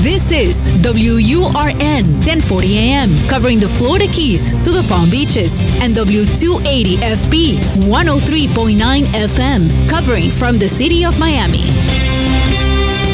This 0.00 0.32
is 0.32 0.68
WURN 0.68 2.24
1040 2.24 2.78
AM, 2.78 3.28
covering 3.28 3.60
the 3.60 3.68
Florida 3.68 4.06
Keys 4.06 4.52
to 4.64 4.70
the 4.70 4.84
Palm 4.88 5.10
Beaches, 5.10 5.60
and 5.80 5.94
W280 5.94 6.96
FB 6.96 7.58
103.9 7.86 9.04
FM, 9.12 9.88
covering 9.88 10.30
from 10.30 10.56
the 10.56 10.68
city 10.68 11.04
of 11.04 11.18
Miami. 11.18 11.64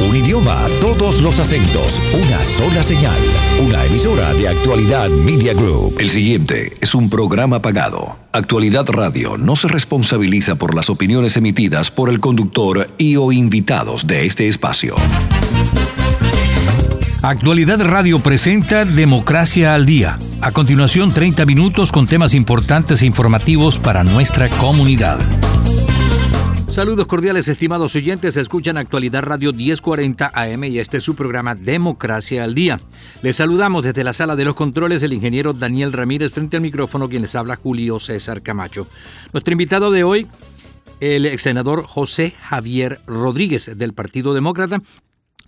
Un 0.09 0.17
idioma, 0.17 0.67
todos 0.81 1.21
los 1.21 1.39
acentos, 1.41 2.01
una 2.15 2.43
sola 2.45 2.83
señal. 2.83 3.19
Una 3.61 3.85
emisora 3.85 4.33
de 4.33 4.49
Actualidad 4.49 5.11
Media 5.11 5.53
Group. 5.55 5.97
El 5.99 6.09
siguiente 6.09 6.73
es 6.81 6.95
un 6.95 7.11
programa 7.11 7.61
pagado. 7.61 8.17
Actualidad 8.33 8.89
Radio 8.89 9.37
no 9.37 9.57
se 9.57 9.69
responsabiliza 9.69 10.55
por 10.55 10.75
las 10.75 10.89
opiniones 10.89 11.37
emitidas 11.37 11.91
por 11.91 12.09
el 12.09 12.21
conductor 12.21 12.89
y 12.97 13.17
o 13.17 13.33
invitados 13.33 14.07
de 14.07 14.25
este 14.25 14.49
espacio. 14.49 14.95
Actualidad 17.23 17.81
Radio 17.81 18.21
presenta 18.21 18.85
Democracia 18.85 19.75
al 19.75 19.87
Día. 19.87 20.17
A 20.41 20.53
continuación, 20.53 21.13
30 21.13 21.47
minutos 21.47 21.91
con 21.91 22.07
temas 22.07 22.33
importantes 22.33 23.03
e 23.03 23.07
informativos 23.07 23.77
para 23.77 24.05
nuestra 24.05 24.49
comunidad. 24.51 25.19
Saludos 26.69 27.09
cordiales, 27.09 27.49
estimados 27.49 27.97
oyentes. 27.97 28.37
Escuchan 28.37 28.77
Actualidad 28.77 29.25
Radio 29.25 29.53
1040 29.53 30.31
AM 30.33 30.65
y 30.65 30.79
este 30.79 30.99
es 30.99 31.05
su 31.05 31.17
programa 31.17 31.57
Democracia 31.57 32.45
al 32.45 32.55
Día. 32.55 32.79
Les 33.21 33.35
saludamos 33.35 33.85
desde 33.85 34.05
la 34.05 34.13
sala 34.13 34.37
de 34.37 34.45
los 34.45 34.55
controles 34.55 35.03
el 35.03 35.13
ingeniero 35.13 35.53
Daniel 35.53 35.93
Ramírez 35.93 36.33
frente 36.33 36.57
al 36.57 36.63
micrófono, 36.63 37.09
quien 37.09 37.23
les 37.23 37.35
habla 37.35 37.57
Julio 37.57 37.99
César 37.99 38.43
Camacho. 38.43 38.87
Nuestro 39.33 39.51
invitado 39.51 39.91
de 39.91 40.05
hoy, 40.05 40.29
el 41.01 41.27
ex 41.27 41.43
senador 41.43 41.85
José 41.85 42.33
Javier 42.41 43.01
Rodríguez 43.09 43.77
del 43.77 43.93
Partido 43.93 44.35
Demócrata, 44.35 44.83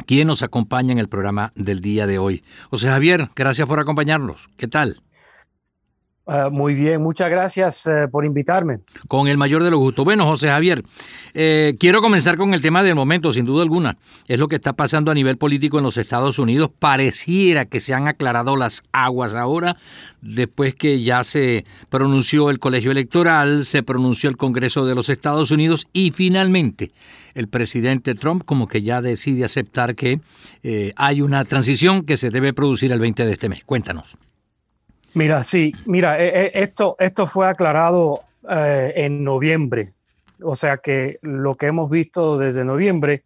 quien 0.07 0.29
nos 0.29 0.43
acompaña 0.43 0.93
en 0.93 0.99
el 0.99 1.09
programa 1.09 1.53
del 1.55 1.81
día 1.81 2.07
de 2.07 2.19
hoy. 2.19 2.43
José 2.71 2.89
Javier, 2.89 3.29
gracias 3.35 3.67
por 3.67 3.81
acompañarnos. 3.81 4.49
¿Qué 4.57 4.69
tal? 4.69 5.03
Uh, 6.31 6.49
muy 6.49 6.75
bien, 6.75 7.03
muchas 7.03 7.29
gracias 7.29 7.89
uh, 7.89 8.09
por 8.09 8.25
invitarme. 8.25 8.79
Con 9.09 9.27
el 9.27 9.37
mayor 9.37 9.65
de 9.65 9.71
los 9.73 9.81
gustos. 9.81 10.05
Bueno, 10.05 10.25
José 10.27 10.47
Javier, 10.47 10.85
eh, 11.35 11.75
quiero 11.81 12.01
comenzar 12.01 12.37
con 12.37 12.55
el 12.55 12.63
tema 12.63 12.85
del 12.85 12.95
momento, 12.95 13.33
sin 13.33 13.47
duda 13.47 13.65
alguna. 13.65 13.97
Es 14.29 14.39
lo 14.39 14.47
que 14.47 14.55
está 14.55 14.73
pasando 14.75 15.11
a 15.11 15.15
nivel 15.15 15.39
político 15.39 15.79
en 15.79 15.85
los 15.85 15.97
Estados 15.97 16.39
Unidos. 16.39 16.71
Pareciera 16.79 17.65
que 17.65 17.81
se 17.81 17.95
han 17.95 18.07
aclarado 18.07 18.55
las 18.55 18.85
aguas 18.93 19.35
ahora, 19.35 19.77
después 20.21 20.77
que 20.77 21.03
ya 21.03 21.25
se 21.25 21.65
pronunció 21.89 22.51
el 22.51 22.61
colegio 22.61 22.93
electoral, 22.93 23.65
se 23.65 23.83
pronunció 23.83 24.31
el 24.31 24.37
Congreso 24.37 24.87
de 24.87 24.95
los 24.95 25.09
Estados 25.09 25.51
Unidos 25.51 25.89
y 25.93 26.13
finalmente 26.13 26.93
el 27.35 27.49
presidente 27.49 28.15
Trump 28.15 28.45
como 28.45 28.69
que 28.69 28.83
ya 28.83 29.03
decide 29.03 29.45
aceptar 29.45 29.97
que 29.97 30.21
eh, 30.63 30.93
hay 30.95 31.23
una 31.23 31.45
transición 31.45 32.03
que 32.05 32.17
se 32.17 32.31
debe 32.31 32.53
producir 32.53 32.93
el 32.93 33.01
20 33.01 33.27
de 33.27 33.33
este 33.33 33.49
mes. 33.49 33.63
Cuéntanos. 33.67 34.17
Mira, 35.15 35.43
sí, 35.43 35.75
mira, 35.87 36.23
eh, 36.23 36.47
eh, 36.47 36.51
esto, 36.55 36.95
esto 36.99 37.27
fue 37.27 37.49
aclarado 37.49 38.23
eh, 38.49 38.93
en 38.95 39.25
noviembre, 39.25 39.89
o 40.41 40.55
sea 40.55 40.77
que 40.77 41.19
lo 41.23 41.57
que 41.57 41.67
hemos 41.67 41.91
visto 41.91 42.39
desde 42.39 42.65
noviembre 42.65 43.25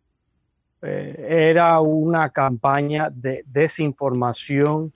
era 0.86 1.80
una 1.80 2.28
campaña 2.28 3.08
de 3.08 3.42
desinformación, 3.46 4.92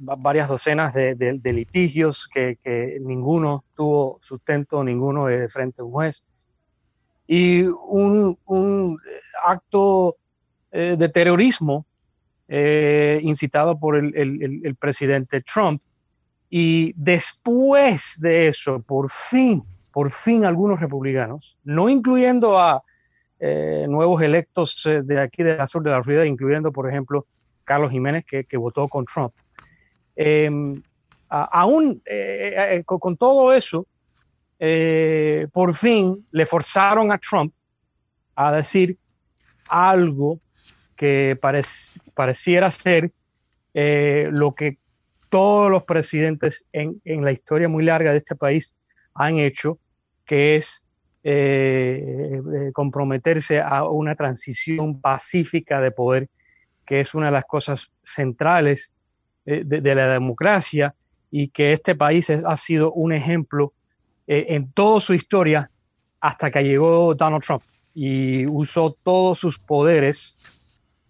varias 0.00 0.48
docenas 0.48 0.92
de, 0.92 1.40
litigios 1.44 2.26
que, 2.26 2.98
ninguno 3.00 3.62
tuvo 3.76 4.18
sustento, 4.22 4.82
ninguno 4.82 5.26
frente 5.48 5.82
a 5.82 5.84
un 5.84 5.92
juez, 5.92 6.24
y 7.28 7.62
un 7.62 8.98
acto 9.44 10.16
de 10.72 11.08
terrorismo 11.08 11.86
eh, 12.52 13.20
incitado 13.22 13.78
por 13.78 13.94
el, 13.96 14.76
presidente 14.76 15.40
Trump. 15.40 15.80
Y 16.48 16.92
después 16.96 18.16
de 18.18 18.48
eso, 18.48 18.82
por 18.82 19.08
fin, 19.08 19.62
por 19.92 20.10
fin 20.10 20.44
algunos 20.44 20.80
republicanos, 20.80 21.56
no 21.62 21.88
incluyendo 21.88 22.58
a 22.58 22.82
eh, 23.38 23.86
nuevos 23.88 24.20
electos 24.20 24.84
eh, 24.84 25.02
de 25.04 25.20
aquí 25.20 25.44
de 25.44 25.58
la 25.58 25.68
sur 25.68 25.84
de 25.84 25.90
la 25.90 26.02
Florida, 26.02 26.26
incluyendo, 26.26 26.72
por 26.72 26.88
ejemplo, 26.88 27.24
Carlos 27.62 27.92
Jiménez, 27.92 28.24
que, 28.26 28.56
votó 28.56 28.88
con 28.88 29.04
Trump. 29.04 29.32
Em, 30.16 30.82
aún 31.28 32.02
con, 32.84 33.16
todo 33.16 33.52
eso, 33.52 33.86
por 35.52 35.74
fin 35.76 36.26
le 36.32 36.46
forzaron 36.46 37.12
a 37.12 37.18
Trump 37.18 37.54
a 38.34 38.50
decir 38.50 38.98
algo 39.68 40.40
que 41.00 41.34
pareciera 42.14 42.70
ser 42.70 43.10
eh, 43.72 44.28
lo 44.32 44.54
que 44.54 44.76
todos 45.30 45.70
los 45.70 45.84
presidentes 45.84 46.66
en, 46.74 47.00
la 47.24 47.32
historia 47.32 47.70
muy 47.70 47.84
larga 47.84 48.12
de 48.12 48.18
este 48.18 48.36
país 48.36 48.76
han 49.14 49.38
hecho, 49.38 49.78
que 50.26 50.56
es 50.56 50.84
eh, 51.24 52.42
eh, 52.54 52.70
comprometerse 52.74 53.62
a 53.62 53.84
una 53.84 54.14
transición 54.14 55.00
pacífica 55.00 55.80
de 55.80 55.90
poder, 55.90 56.28
que 56.84 57.00
es 57.00 57.14
una 57.14 57.26
de 57.26 57.32
las 57.32 57.46
cosas 57.46 57.90
centrales 58.02 58.92
de, 59.46 59.94
la 59.94 60.06
democracia 60.06 60.94
y 61.30 61.48
que 61.48 61.72
este 61.72 61.94
país 61.94 62.28
ha 62.28 62.56
sido 62.58 62.92
un 62.92 63.14
ejemplo 63.14 63.72
en 64.26 64.70
toda 64.72 65.00
su 65.00 65.14
historia 65.14 65.70
hasta 66.20 66.50
que 66.50 66.62
llegó 66.62 67.14
Donald 67.14 67.42
Trump 67.42 67.62
y 67.94 68.44
usó 68.44 68.94
todos 69.02 69.38
sus 69.38 69.58
poderes 69.58 70.59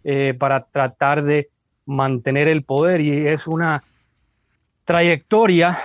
eh, 0.02 0.34
para 0.38 0.64
tratar 0.64 1.22
de 1.22 1.50
mantener 1.84 2.48
el 2.48 2.64
poder. 2.64 3.02
Y 3.02 3.26
es 3.26 3.46
una 3.46 3.82
trayectoria 4.84 5.78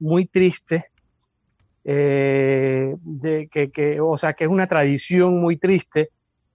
muy 0.00 0.26
triste, 0.26 0.86
eh, 1.84 2.96
de 3.00 3.48
que, 3.48 4.00
o 4.00 4.16
sea, 4.16 4.32
que 4.32 4.44
es 4.44 4.50
una 4.50 4.66
tradición 4.66 5.40
muy 5.40 5.56
triste 5.56 6.10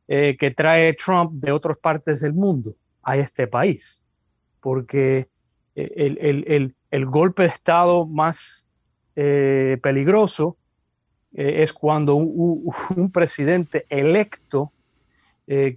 eh, 0.09 0.36
que 0.38 0.52
trae 0.52 0.94
Trump 0.94 1.31
de 1.36 1.53
otras 1.53 1.78
partes 1.78 2.20
del 2.20 2.34
mundo 2.34 2.74
a 3.02 3.16
este 3.16 3.47
país, 3.47 4.02
porque 4.59 5.30
el, 5.76 6.74
golpe 7.06 7.44
de 7.44 7.50
Estado 7.50 8.06
más 8.06 8.68
peligroso 9.14 10.58
es 11.34 11.72
cuando 11.72 12.16
un 12.16 13.12
presidente 13.12 13.86
electo 13.90 14.72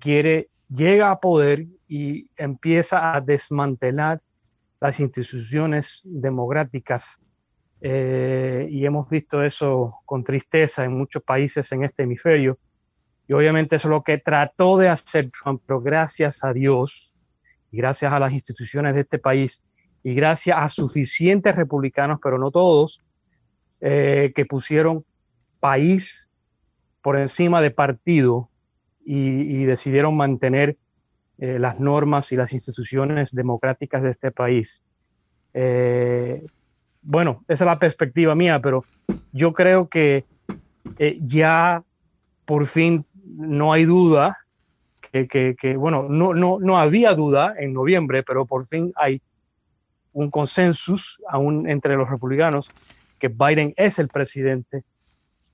quiere 0.00 0.48
llega 0.68 1.10
a 1.10 1.20
poder 1.20 1.66
y 1.86 2.30
empieza 2.36 3.14
a 3.14 3.20
desmantelar 3.20 4.20
las 4.80 5.00
instituciones 5.00 6.02
democráticas. 6.04 7.20
Eh, 7.80 8.66
y 8.70 8.84
hemos 8.84 9.08
visto 9.08 9.42
eso 9.42 10.00
con 10.04 10.24
tristeza 10.24 10.84
en 10.84 10.96
muchos 10.96 11.22
países 11.22 11.70
en 11.72 11.84
este 11.84 12.02
hemisferio. 12.02 12.58
Y 13.26 13.32
obviamente 13.32 13.76
eso 13.76 13.88
es 13.88 13.90
lo 13.90 14.02
que 14.02 14.18
trató 14.18 14.76
de 14.78 14.88
hacer 14.88 15.30
Trump, 15.30 15.62
pero 15.66 15.80
gracias 15.80 16.42
a 16.44 16.52
Dios 16.52 17.18
y 17.70 17.76
gracias 17.76 18.12
a 18.12 18.18
las 18.18 18.32
instituciones 18.32 18.94
de 18.94 19.02
este 19.02 19.18
país 19.18 19.62
y 20.02 20.14
gracias 20.14 20.56
a 20.58 20.68
suficientes 20.68 21.54
republicanos, 21.54 22.18
pero 22.22 22.38
no 22.38 22.50
todos, 22.50 23.02
eh, 23.80 24.32
que 24.34 24.46
pusieron 24.46 25.04
país 25.60 26.28
por 27.02 27.16
encima 27.16 27.60
de 27.60 27.70
partido 27.70 28.47
y, 29.10 29.64
decidieron 29.64 30.16
mantener 30.16 30.76
eh, 31.38 31.58
las 31.58 31.80
normas 31.80 32.30
y 32.32 32.36
las 32.36 32.52
instituciones 32.52 33.32
democráticas 33.32 34.02
de 34.02 34.10
este 34.10 34.30
país. 34.30 34.82
Eh, 35.54 36.44
bueno, 37.00 37.42
esa 37.48 37.64
es 37.64 37.66
la 37.66 37.78
perspectiva 37.78 38.34
mía, 38.34 38.60
pero 38.60 38.84
yo 39.32 39.54
creo 39.54 39.88
que 39.88 40.26
eh, 40.98 41.18
ya 41.22 41.82
por 42.44 42.66
fin 42.66 43.06
no 43.24 43.72
hay 43.72 43.84
duda, 43.84 44.36
que, 45.10 45.56
bueno, 45.78 46.06
no, 46.10 46.34
no, 46.34 46.58
no 46.60 46.76
había 46.76 47.14
duda 47.14 47.54
en 47.58 47.72
noviembre, 47.72 48.22
pero 48.22 48.44
por 48.44 48.66
fin 48.66 48.92
hay 48.94 49.22
un 50.12 50.30
consensus 50.30 51.18
aún 51.28 51.68
entre 51.68 51.96
los 51.96 52.10
republicanos 52.10 52.68
que 53.18 53.28
Biden 53.28 53.72
es 53.78 53.98
el 53.98 54.08
presidente 54.08 54.84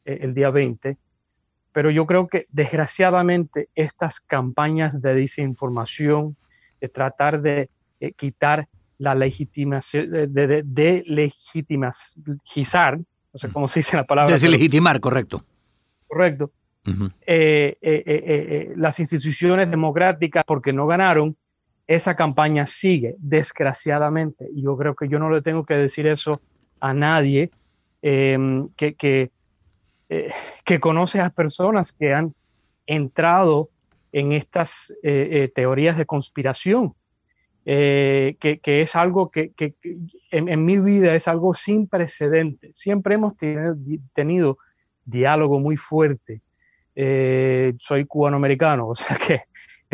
el 0.05 0.35
día 0.35 0.51
20 0.51 0.99
pero 1.75 1.91
yo 1.91 2.07
creo 2.07 2.29
que 2.29 2.47
desgraciadamente 2.53 3.69
estas 3.75 4.21
campañas 4.21 5.03
de 5.03 5.13
desinformación, 5.13 6.37
de 6.81 6.89
tratar 6.89 7.43
de 7.43 7.69
eh, 7.99 8.13
quitar 8.13 8.69
la 8.97 9.17
legitimación, 9.17 10.09
de, 10.09 10.29
de, 10.29 10.63
de, 10.63 11.03
legitimizar, 11.05 12.99
no 12.99 13.07
sé 13.35 13.49
cómo 13.49 13.67
se 13.67 13.81
dice 13.81 13.97
la 13.97 14.05
palabra. 14.05 14.33
Deslegitimar, 14.33 15.01
correcto. 15.01 15.45
Correcto. 16.07 16.53
Eh, 17.27 17.77
eh, 17.83 18.73
las 18.77 19.01
instituciones 19.01 19.69
democráticas, 19.69 20.45
porque 20.47 20.73
no 20.73 20.87
ganaron, 20.87 21.37
esa 21.89 22.15
campaña 22.15 22.69
sigue, 22.69 23.17
desgraciadamente. 23.19 24.47
Y 24.55 24.63
yo 24.63 24.77
creo 24.77 24.95
que 24.95 25.09
yo 25.09 25.19
no 25.19 25.29
le 25.29 25.43
tengo 25.43 25.65
que 25.65 25.75
decir 25.75 26.07
eso 26.07 26.41
a 26.79 26.95
nadie, 26.95 27.51
que, 28.01 28.95
que, 28.97 29.33
eh, 30.09 30.31
que 30.65 30.81
conoce 30.81 31.21
a 31.21 31.31
personas 31.31 31.93
que 31.93 32.15
han 32.15 32.35
entrado 32.87 33.71
en 34.13 34.33
estas 34.33 34.93
teorías 35.55 35.99
de 35.99 36.07
conspiración, 36.07 36.95
que, 37.65 38.61
es 38.65 38.95
algo 38.95 39.29
que, 39.31 39.53
en, 40.31 40.65
mi 40.65 40.79
vida 40.79 41.17
es 41.17 41.27
algo 41.27 41.53
sin 41.53 41.89
precedentes. 41.89 42.77
Siempre 42.79 43.17
hemos 43.17 43.35
tenido, 44.13 44.59
diálogo 45.05 45.59
muy 45.59 45.77
fuerte. 45.77 46.43
soy 47.79 48.05
cubanoamericano, 48.05 48.87
o 48.91 48.95
sea 48.95 49.17
que 49.17 49.41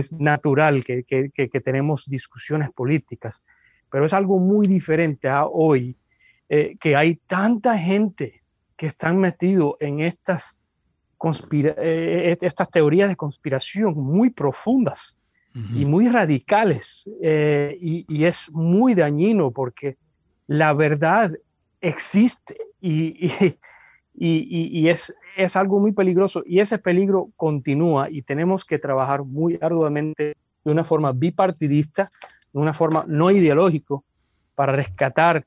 es 0.00 0.12
natural 0.12 0.82
que, 0.84 1.62
tenemos 1.64 2.06
discusiones 2.06 2.70
políticas, 2.70 3.44
pero 3.90 4.04
es 4.06 4.12
algo 4.12 4.38
muy 4.38 4.66
diferente 4.66 5.28
a 5.28 5.46
hoy, 5.46 5.96
eh, 6.48 6.76
que 6.80 6.96
hay 6.96 7.16
tanta 7.26 7.78
gente 7.78 8.39
que 8.80 8.86
están 8.86 9.18
metido 9.18 9.76
en 9.78 10.00
estas, 10.00 10.58
eh, 11.52 12.38
estas 12.40 12.70
teorías 12.70 13.10
de 13.10 13.16
conspiración 13.16 13.92
muy 13.92 14.30
profundas 14.30 15.20
y 15.76 15.84
muy 15.84 16.08
radicales, 16.08 17.06
eh, 17.20 17.76
y, 17.78 18.24
es 18.24 18.50
muy 18.52 18.94
dañino 18.94 19.50
porque 19.50 19.98
la 20.46 20.72
verdad 20.72 21.30
existe 21.82 22.56
y, 22.80 23.30
y, 24.14 24.88
es, 24.88 25.14
es 25.36 25.56
algo 25.56 25.78
muy 25.78 25.92
peligroso 25.92 26.42
y 26.46 26.60
ese 26.60 26.78
peligro 26.78 27.28
continúa 27.36 28.08
y 28.10 28.22
tenemos 28.22 28.64
que 28.64 28.78
trabajar 28.78 29.24
muy 29.24 29.58
arduamente 29.60 30.38
de 30.64 30.72
una 30.72 30.84
forma 30.84 31.12
bipartidista, 31.12 32.10
de 32.50 32.58
una 32.58 32.72
forma 32.72 33.04
no 33.06 33.30
ideológico, 33.30 34.04
para 34.54 34.72
rescatar 34.72 35.44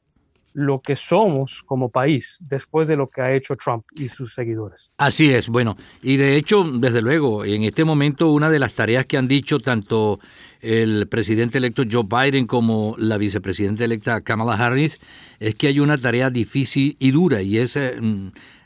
lo 0.54 0.82
que 0.82 0.96
somos 0.96 1.64
como 1.66 1.90
país 1.90 2.38
después 2.42 2.88
de 2.88 2.96
lo 2.96 3.10
que 3.10 3.22
ha 3.22 3.34
hecho 3.34 3.56
Trump 3.56 3.86
y 3.96 4.10
sus 4.10 4.34
seguidores. 4.34 4.92
Así 4.98 5.32
es, 5.32 5.50
bueno, 5.50 5.76
y 6.02 6.18
de 6.18 6.36
hecho, 6.36 6.64
desde 6.64 7.02
luego, 7.02 7.46
en 7.46 7.64
este 7.64 7.84
momento 7.84 8.32
una 8.32 8.50
de 8.50 8.60
las 8.60 8.74
tareas 8.74 9.06
que 9.06 9.18
han 9.18 9.28
dicho 9.28 9.60
tanto 9.60 10.20
el 10.62 11.08
presidente 11.08 11.58
electo 11.58 11.84
Joe 11.90 12.04
Biden 12.04 12.48
como 12.48 12.96
la 12.98 13.18
vicepresidenta 13.18 13.84
electa 13.84 14.22
Kamala 14.22 14.54
Harris 14.54 15.00
es 15.40 15.56
que 15.56 15.68
hay 15.68 15.82
una 15.82 15.98
tarea 15.98 16.30
difícil 16.30 16.96
y 17.00 17.12
dura 17.12 17.42
y 17.42 17.58
es 17.58 17.76
eh, 17.76 18.00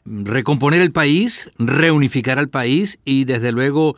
recomponer 0.05 0.81
el 0.81 0.91
país, 0.91 1.49
reunificar 1.57 2.37
al 2.37 2.49
país 2.49 2.99
y 3.03 3.25
desde 3.25 3.51
luego 3.51 3.95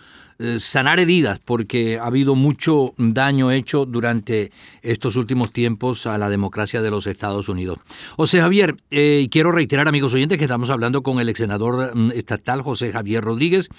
sanar 0.59 1.00
heridas 1.00 1.39
porque 1.44 2.00
ha 2.00 2.06
habido 2.06 2.36
mucho 2.36 2.94
daño 2.97 3.51
hecho 3.51 3.86
durante 3.86 4.51
estos 4.81 5.15
últimos 5.15 5.51
tiempos 5.51 6.06
a 6.06 6.18
la 6.18 6.30
democracia 6.30 6.81
de 6.81 6.89
los 6.89 7.07
Estados 7.07 7.50
Unidos. 7.50 7.80
José 8.15 8.39
Javier, 8.39 8.75
eh, 8.91 9.27
quiero 9.31 9.51
reiterar 9.51 9.88
amigos 9.88 10.13
oyentes 10.13 10.38
que 10.38 10.45
estamos 10.45 10.69
hablando 10.69 11.03
con 11.03 11.19
el 11.19 11.30
ex 11.30 11.39
senador 11.39 11.95
mm, 11.95 12.12
estatal 12.12 12.62
José 12.62 12.91
Javier 12.91 13.24
Rodríguez 13.24 13.69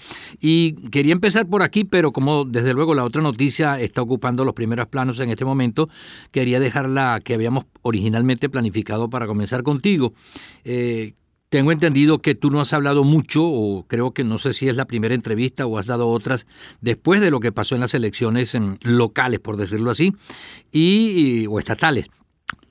y 0.40 0.72
quería 0.90 1.12
empezar 1.12 1.46
por 1.48 1.62
aquí, 1.62 1.84
pero 1.84 2.12
como 2.12 2.44
desde 2.44 2.74
luego 2.74 2.94
la 2.94 3.04
otra 3.04 3.22
noticia 3.22 3.80
está 3.80 4.02
ocupando 4.02 4.44
los 4.44 4.54
primeros 4.54 4.86
planos 4.86 5.18
en 5.20 5.30
este 5.30 5.44
momento, 5.44 5.88
quería 6.30 6.60
dejar 6.60 6.88
la 6.88 7.20
que 7.22 7.34
habíamos 7.34 7.64
originalmente 7.82 8.48
planificado 8.48 9.08
para 9.08 9.26
comenzar 9.26 9.62
contigo. 9.62 10.12
Eh, 10.64 11.14
tengo 11.50 11.72
entendido 11.72 12.20
que 12.20 12.36
tú 12.36 12.50
no 12.50 12.60
has 12.60 12.72
hablado 12.72 13.02
mucho, 13.02 13.44
o 13.44 13.84
creo 13.86 14.12
que 14.12 14.22
no 14.22 14.38
sé 14.38 14.52
si 14.52 14.68
es 14.68 14.76
la 14.76 14.86
primera 14.86 15.14
entrevista 15.14 15.66
o 15.66 15.78
has 15.78 15.86
dado 15.86 16.08
otras, 16.08 16.46
después 16.80 17.20
de 17.20 17.30
lo 17.30 17.40
que 17.40 17.52
pasó 17.52 17.74
en 17.74 17.80
las 17.80 17.92
elecciones 17.92 18.56
locales, 18.82 19.40
por 19.40 19.56
decirlo 19.56 19.90
así, 19.90 20.14
y, 20.72 21.46
o 21.48 21.58
estatales. 21.58 22.06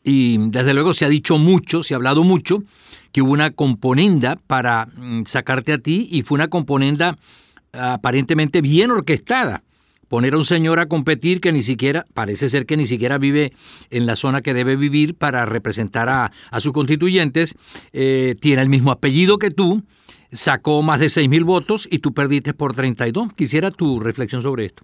Y 0.02 0.38
desde 0.50 0.74
luego 0.74 0.94
se 0.94 1.04
ha 1.04 1.10
dicho 1.10 1.38
mucho, 1.38 1.84
se 1.84 1.94
ha 1.94 1.98
hablado 1.98 2.24
mucho, 2.24 2.64
que 3.12 3.22
hubo 3.22 3.34
una 3.34 3.52
componenda 3.52 4.38
para 4.48 4.86
mm, 4.86 5.24
sacarte 5.25 5.74
a 5.74 5.78
ti 5.78 6.08
y 6.10 6.22
fue 6.22 6.36
una 6.36 6.48
componenda 6.48 7.18
aparentemente 7.74 8.62
bien 8.62 8.92
orquestada 8.92 9.62
poner 10.10 10.34
a 10.34 10.38
un 10.38 10.46
señor 10.46 10.80
a 10.80 10.88
competir 10.88 11.40
que 11.40 11.54
ni 11.54 11.64
siquiera, 11.64 12.06
parece 12.14 12.50
ser 12.50 12.66
que 12.66 12.76
ni 12.76 12.86
siquiera 12.86 13.18
vive 13.18 13.54
en 13.90 14.06
la 14.06 14.16
zona 14.16 14.42
que 14.42 14.54
debe 14.54 14.76
vivir 14.76 15.16
para 15.16 15.46
representar 15.46 16.10
a, 16.10 16.32
sus 16.60 16.74
constituyentes, 16.74 17.56
eh, 17.94 18.36
tiene 18.42 18.62
el 18.62 18.70
mismo 18.70 18.92
apellido 18.92 19.38
que 19.38 19.52
tú, 19.52 19.84
sacó 20.32 20.82
más 20.82 21.00
de 21.00 21.10
6 21.10 21.30
mil 21.30 21.46
votos 21.46 21.88
y 21.90 22.00
tú 22.00 22.14
perdiste 22.14 22.54
por 22.54 22.74
32. 22.76 23.34
Quisiera 23.34 23.72
tu 23.72 24.00
reflexión 24.00 24.42
sobre 24.42 24.66
esto. 24.66 24.84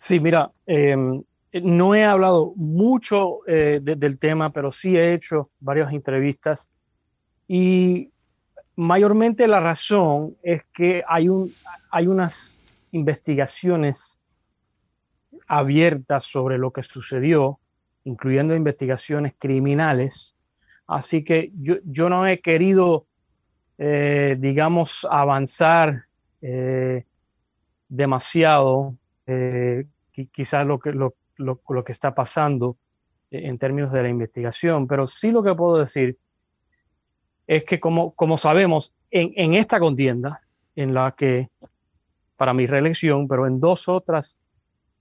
Sí, 0.00 0.20
mira, 0.20 0.50
em, 0.66 1.22
no 1.52 1.94
he 1.94 2.04
hablado 2.04 2.52
mucho 2.56 3.40
eh, 3.46 3.80
del 3.82 4.18
tema, 4.18 4.50
pero 4.52 4.70
sí 4.70 4.96
he 4.96 5.14
hecho 5.14 5.50
varias 5.60 5.92
entrevistas 5.92 6.70
y 7.46 8.10
mayormente 8.76 9.48
la 9.48 9.58
razón 9.58 10.36
es 10.42 10.62
que 10.72 11.02
hay, 11.08 11.28
un, 11.28 11.52
hay 11.90 12.06
unas 12.06 12.57
investigaciones 12.92 14.20
abiertas 15.46 16.24
sobre 16.24 16.58
lo 16.58 16.72
que 16.72 16.82
sucedió, 16.82 17.58
incluyendo 18.04 18.54
investigaciones 18.54 19.34
criminales. 19.38 20.36
Así 20.86 21.24
que 21.24 21.52
yo, 21.54 22.08
no 22.08 22.26
he 22.26 22.40
querido, 22.40 23.06
eh, 23.76 24.36
digamos, 24.38 25.06
avanzar 25.10 26.04
eh, 26.40 27.04
demasiado, 27.88 28.96
eh, 29.26 29.86
quizás 30.32 30.66
lo 30.66 30.78
que, 30.78 30.92
lo, 30.92 31.84
que 31.84 31.92
está 31.92 32.14
pasando 32.14 32.76
en 33.30 33.58
términos 33.58 33.92
de 33.92 34.02
la 34.02 34.08
investigación, 34.08 34.86
pero 34.86 35.06
sí 35.06 35.30
lo 35.30 35.42
que 35.42 35.54
puedo 35.54 35.78
decir 35.78 36.16
es 37.46 37.64
que 37.64 37.78
como, 37.78 38.12
como 38.14 38.38
sabemos, 38.38 38.94
en, 39.10 39.32
en 39.36 39.54
esta 39.54 39.78
contienda 39.78 40.42
en 40.76 40.94
la 40.94 41.14
que 41.16 41.48
para 42.38 42.54
mi 42.54 42.66
reelección, 42.66 43.28
pero 43.28 43.46
en 43.46 43.60
dos 43.60 43.88
otras 43.88 44.38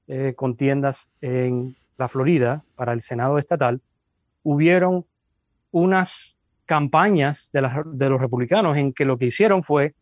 eh, 0.07 0.33
contiendas 0.35 1.09
en 1.21 1.75
la 1.97 2.07
Florida 2.07 2.65
para 2.75 2.93
el 2.93 3.01
Senado 3.01 3.37
estatal, 3.37 3.79
hubieron 4.43 5.05
unas 5.71 6.35
campañas 6.65 7.49
de, 7.53 7.69
de 7.85 8.09
los 8.09 8.19
republicanos 8.19 8.75
en 8.75 8.91
que 8.91 9.05
lo 9.05 9.17
que 9.17 9.27
hicieron 9.27 9.63
fue 9.63 9.93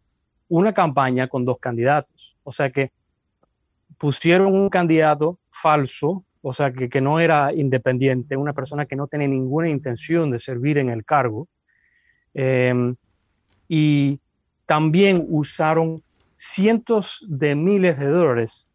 una 0.47 0.73
campaña 0.73 1.27
con 1.27 1.43
dos 1.43 1.59
candidatos. 1.59 2.37
O 2.43 2.53
sea 2.53 2.71
que 2.71 2.91
pusieron 3.97 4.53
un 4.53 4.69
candidato 4.69 5.37
falso, 5.51 6.23
o 6.41 6.53
sea 6.53 6.71
que, 6.71 6.87
que 6.87 7.01
no 7.01 7.19
era 7.19 7.53
independiente, 7.53 8.37
una 8.37 8.53
persona 8.53 8.85
que 8.85 8.95
no 8.95 9.07
tenía 9.07 9.27
ninguna 9.27 9.69
intención 9.69 10.31
de 10.31 10.39
servir 10.39 10.77
en 10.77 10.89
el 10.89 11.03
cargo. 11.03 11.49
Em, 12.33 12.95
y 13.67 14.21
también 14.65 15.25
usaron 15.27 16.01
cientos 16.35 17.25
de 17.27 17.55
miles 17.55 17.97
de 17.99 18.07
dólares 18.07 18.69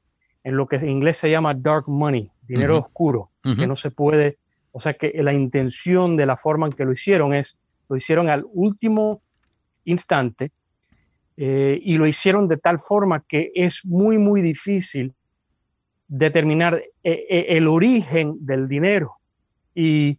en 0.45 0.57
lo 0.57 0.67
que 0.67 0.77
en 0.77 0.89
inglés 0.89 1.19
se 1.19 1.31
llama 1.31 1.55
dark 1.55 1.85
money, 1.87 2.31
dinero 2.43 2.79
oscuro, 2.79 3.31
que 3.43 3.67
no 3.67 3.76
se 3.76 3.90
puede, 3.90 4.38
o 4.73 4.81
sea 4.81 4.95
que 4.95 5.12
la 5.23 5.33
intención 5.33 6.17
de 6.17 6.26
la 6.26 6.37
forma 6.37 6.67
en 6.67 6.73
que 6.73 6.85
lo 6.85 6.93
hicieron 6.93 7.35
es, 7.35 7.59
lo 7.88 7.97
hicieron 7.97 8.29
al 8.29 8.45
último 8.52 9.23
instante 9.85 10.52
eh, 11.37 11.81
y 11.83 11.97
lo 11.97 12.07
hicieron 12.07 12.49
de 12.49 12.57
tal 12.57 12.79
forma 12.79 13.25
que 13.26 13.50
es 13.55 13.85
muy, 13.85 14.19
muy 14.19 14.43
difícil 14.43 15.14
determinar 16.07 16.75
eh, 16.75 17.26
eh, 17.29 17.47
el 17.49 17.69
origen 17.69 18.37
del 18.40 18.69
dinero. 18.69 19.17
Y 19.75 20.19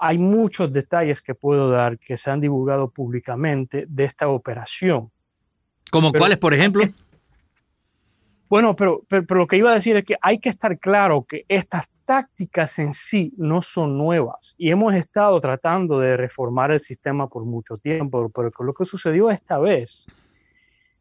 hay 0.00 0.18
muchos 0.18 0.72
detalles 0.72 1.22
que 1.22 1.34
puedo 1.34 1.70
dar 1.70 1.98
que 1.98 2.16
se 2.16 2.30
han 2.30 2.40
divulgado 2.40 2.90
públicamente 2.90 3.86
de 3.88 4.04
esta 4.04 4.28
operación. 4.28 5.10
¿Como 5.90 6.12
cuáles, 6.12 6.38
por 6.38 6.54
ejemplo? 6.54 6.84
Bueno, 8.48 8.76
pero, 8.76 9.02
pero, 9.08 9.24
lo 9.28 9.46
que 9.46 9.56
iba 9.56 9.70
a 9.70 9.74
decir 9.74 9.96
es 9.96 10.04
que 10.04 10.16
hay 10.20 10.38
que 10.38 10.48
estar 10.48 10.78
claro 10.78 11.24
que 11.24 11.44
estas 11.48 11.88
tácticas 12.04 12.78
en 12.78 12.94
sí 12.94 13.32
no 13.36 13.60
son 13.60 13.98
nuevas 13.98 14.54
y 14.56 14.70
hemos 14.70 14.94
estado 14.94 15.40
tratando 15.40 15.98
de 15.98 16.16
reformar 16.16 16.70
el 16.70 16.78
sistema 16.78 17.28
por 17.28 17.44
mucho 17.44 17.76
tiempo, 17.76 18.30
pero 18.30 18.52
lo 18.60 18.72
que 18.72 18.84
sucedió 18.84 19.30
esta 19.30 19.58
vez 19.58 20.06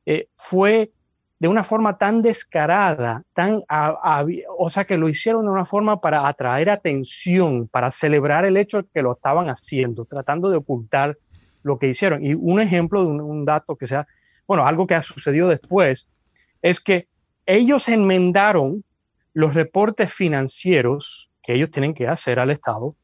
eh, 0.07 0.27
fue 0.33 0.91
de 1.37 1.47
una 1.47 1.63
forma 1.63 1.97
tan 1.97 2.21
descarada, 2.21 3.23
tan, 3.33 3.61
o 4.57 4.69
sea, 4.69 4.85
que 4.85 4.97
lo 4.97 5.09
hicieron 5.09 5.45
de 5.45 5.51
una 5.51 5.65
forma 5.65 5.99
para 5.99 6.27
atraer 6.27 6.69
atención, 6.69 7.67
para 7.67 7.91
celebrar 7.91 8.45
el 8.45 8.57
hecho 8.57 8.81
de 8.81 8.87
que 8.91 9.01
lo 9.01 9.13
estaban 9.13 9.49
haciendo, 9.49 10.05
tratando 10.05 10.49
de 10.49 10.57
ocultar 10.57 11.17
lo 11.61 11.77
que 11.77 11.87
hicieron. 11.87 12.23
Y 12.23 12.33
un 12.33 12.61
ejemplo 12.61 13.03
de 13.03 13.21
un 13.21 13.43
dato 13.43 13.75
que 13.75 13.85
sea 13.85 14.07
bueno, 14.47 14.65
algo 14.65 14.87
que 14.87 14.95
ha 14.95 15.01
sucedido 15.01 15.47
después, 15.49 16.09
es 16.61 16.79
que 16.79 17.07
ellos 17.45 17.89
enmendaron 17.89 18.83
los 19.33 19.53
reportes 19.53 20.13
financieros 20.13 21.29
que 21.43 21.53
ellos 21.53 21.69
tienen 21.71 21.93
que 21.93 22.07
hacer 22.07 22.39
al 22.39 22.49
Estado 22.49 22.95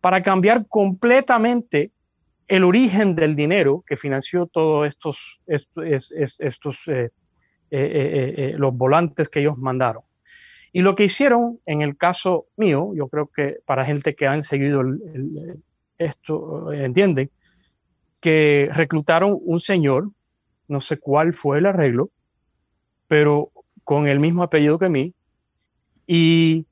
para 0.00 0.22
cambiar 0.22 0.66
completamente 0.68 1.92
el 2.48 2.64
origen 2.64 3.14
del 3.14 3.36
dinero 3.36 3.82
que 3.86 3.96
financió 3.96 4.46
todos 4.46 4.86
estos, 4.86 5.40
estos, 5.46 6.12
estos 6.40 6.88
eh, 6.88 7.10
eh, 7.70 8.34
eh, 8.36 8.54
los 8.58 8.76
volantes 8.76 9.28
que 9.28 9.40
ellos 9.40 9.56
mandaron. 9.56 10.02
Y 10.72 10.82
lo 10.82 10.94
que 10.94 11.04
hicieron 11.04 11.60
en 11.66 11.82
el 11.82 11.96
caso 11.96 12.46
mío, 12.56 12.92
yo 12.94 13.08
creo 13.08 13.28
que 13.28 13.58
para 13.64 13.84
gente 13.84 14.14
que 14.14 14.26
han 14.26 14.42
seguido 14.42 14.82
esto, 15.98 16.72
entienden, 16.72 17.30
que 18.20 18.68
reclutaron 18.72 19.38
un 19.40 19.60
señor 19.60 20.10
no 20.68 20.80
sé 20.80 20.98
cuál 20.98 21.34
fue 21.34 21.58
el 21.58 21.66
arreglo, 21.66 22.10
pero 23.08 23.50
con 23.84 24.08
el 24.08 24.20
mismo 24.20 24.42
apellido 24.42 24.78
que 24.78 24.88
mí 24.88 25.14
y 26.06 26.66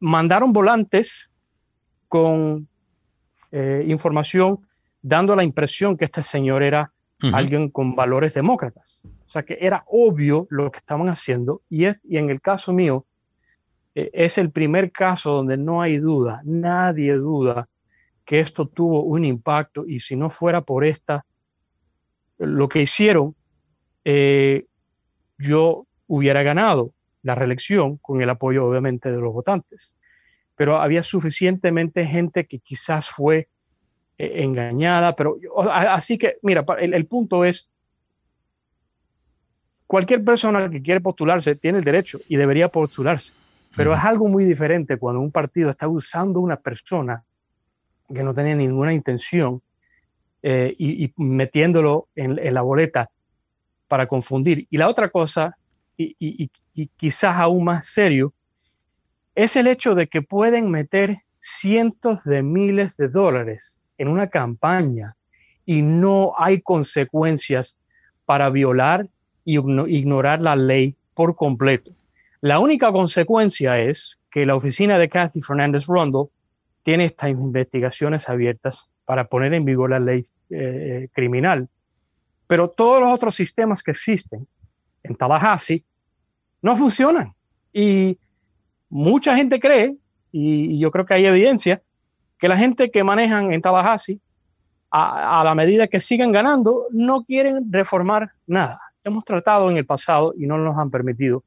mandaron 0.00 0.52
volantes 0.52 1.30
con 2.08 2.68
eh, 3.52 3.84
información 3.86 4.66
dando 5.02 5.36
la 5.36 5.44
impresión 5.44 5.96
que 5.96 6.04
este 6.04 6.22
señor 6.22 6.62
era 6.62 6.92
alguien 7.32 7.70
con 7.70 7.94
valores 7.96 8.34
demócratas. 8.34 9.02
O 9.04 9.28
sea 9.28 9.42
que 9.42 9.58
era 9.60 9.84
obvio 9.86 10.46
lo 10.50 10.70
que 10.70 10.78
estaban 10.78 11.08
haciendo 11.08 11.62
y, 11.68 11.86
y 11.86 12.16
en 12.16 12.30
el 12.30 12.40
caso 12.40 12.72
mío 12.72 13.06
eh, 13.94 14.10
es 14.12 14.38
el 14.38 14.50
primer 14.50 14.92
caso 14.92 15.32
donde 15.32 15.56
no 15.56 15.82
hay 15.82 15.98
duda, 15.98 16.42
nadie 16.44 17.14
duda 17.14 17.68
que 18.24 18.40
esto 18.40 18.66
tuvo 18.66 19.04
un 19.04 19.24
impacto 19.24 19.84
y 19.86 20.00
si 20.00 20.16
no 20.16 20.30
fuera 20.30 20.60
por 20.60 20.84
esta, 20.84 21.24
lo 22.38 22.68
que 22.68 22.82
hicieron, 22.82 23.34
eh, 24.04 24.66
yo 25.38 25.86
hubiera 26.06 26.42
ganado 26.42 26.92
la 27.22 27.34
reelección 27.34 27.96
con 27.96 28.22
el 28.22 28.30
apoyo 28.30 28.66
obviamente 28.66 29.10
de 29.10 29.18
los 29.18 29.32
votantes. 29.32 29.96
Pero 30.54 30.80
había 30.80 31.02
suficientemente 31.02 32.06
gente 32.06 32.46
que 32.46 32.60
quizás 32.60 33.08
fue 33.10 33.48
eh, 34.18 34.42
engañada, 34.42 35.14
pero 35.16 35.36
así 35.70 36.16
que, 36.16 36.38
mira, 36.42 36.64
el, 36.78 37.06
punto 37.06 37.44
es, 37.44 37.68
cualquier 39.86 40.24
persona 40.24 40.70
que 40.70 40.82
quiere 40.82 41.00
postularse 41.00 41.56
tiene 41.56 41.78
el 41.78 41.84
derecho 41.84 42.20
y 42.28 42.36
debería 42.36 42.68
postularse, 42.68 43.32
pero 43.76 43.92
es 43.92 44.02
algo 44.02 44.28
muy 44.28 44.44
diferente 44.44 44.96
cuando 44.96 45.20
un 45.20 45.30
partido 45.30 45.70
está 45.70 45.88
usando 45.88 46.40
una 46.40 46.56
persona 46.56 47.24
que 48.08 48.22
no 48.22 48.32
tenía 48.32 48.54
ninguna 48.54 48.94
intención 48.94 49.60
eh, 50.48 50.76
y, 50.78 51.12
metiéndolo 51.16 52.06
en, 52.14 52.54
la 52.54 52.62
boleta 52.62 53.10
para 53.88 54.06
confundir. 54.06 54.68
Y 54.70 54.76
la 54.76 54.88
otra 54.88 55.08
cosa, 55.08 55.58
y, 55.96 56.14
y 56.72 56.86
quizás 56.96 57.36
aún 57.36 57.64
más 57.64 57.86
serio, 57.86 58.32
es 59.34 59.56
el 59.56 59.66
hecho 59.66 59.96
de 59.96 60.06
que 60.06 60.22
pueden 60.22 60.70
meter 60.70 61.18
cientos 61.40 62.22
de 62.22 62.44
miles 62.44 62.96
de 62.96 63.08
dólares 63.08 63.80
en 63.98 64.06
una 64.06 64.28
campaña 64.28 65.16
y 65.64 65.82
no 65.82 66.32
hay 66.38 66.60
consecuencias 66.60 67.76
para 68.24 68.48
violar 68.48 69.08
y 69.44 69.58
ignorar 69.58 70.40
la 70.42 70.54
ley 70.54 70.94
por 71.14 71.34
completo. 71.34 71.90
La 72.40 72.60
única 72.60 72.92
consecuencia 72.92 73.80
es 73.80 74.20
que 74.30 74.46
la 74.46 74.54
oficina 74.54 74.96
de 74.96 75.08
Kathy 75.08 75.42
Fernández 75.42 75.86
Rondo 75.86 76.30
tiene 76.84 77.06
estas 77.06 77.30
investigaciones 77.30 78.28
abiertas 78.28 78.88
para 79.06 79.28
poner 79.28 79.54
en 79.54 79.64
vigor 79.64 79.90
la 79.90 80.00
ley 80.00 80.26
eh, 80.50 81.08
criminal. 81.12 81.68
Pero 82.46 82.68
todos 82.68 83.00
los 83.00 83.10
otros 83.10 83.34
sistemas 83.34 83.82
que 83.82 83.92
existen 83.92 84.46
en 85.02 85.14
Tallahassee 85.16 85.84
no 86.60 86.76
funcionan. 86.76 87.32
Y 87.72 88.18
mucha 88.90 89.34
gente 89.36 89.58
cree, 89.58 89.96
y 90.32 90.78
yo 90.78 90.90
creo 90.90 91.06
que 91.06 91.14
hay 91.14 91.26
evidencia, 91.26 91.80
que 92.38 92.48
la 92.48 92.56
gente 92.56 92.90
que 92.90 93.04
manejan 93.04 93.52
en 93.52 93.62
Tallahassee, 93.62 94.20
a, 94.90 95.40
a, 95.40 95.44
la 95.44 95.54
medida 95.54 95.86
que 95.86 96.00
sigan 96.00 96.32
ganando, 96.32 96.86
no 96.90 97.24
quieren 97.24 97.72
reformar 97.72 98.30
nada. 98.46 98.80
Hemos 99.04 99.24
tratado 99.24 99.70
en 99.70 99.76
el 99.76 99.86
pasado 99.86 100.34
y 100.36 100.46
no 100.46 100.58
nos 100.58 100.76
han 100.76 100.90
permitido. 100.90 101.44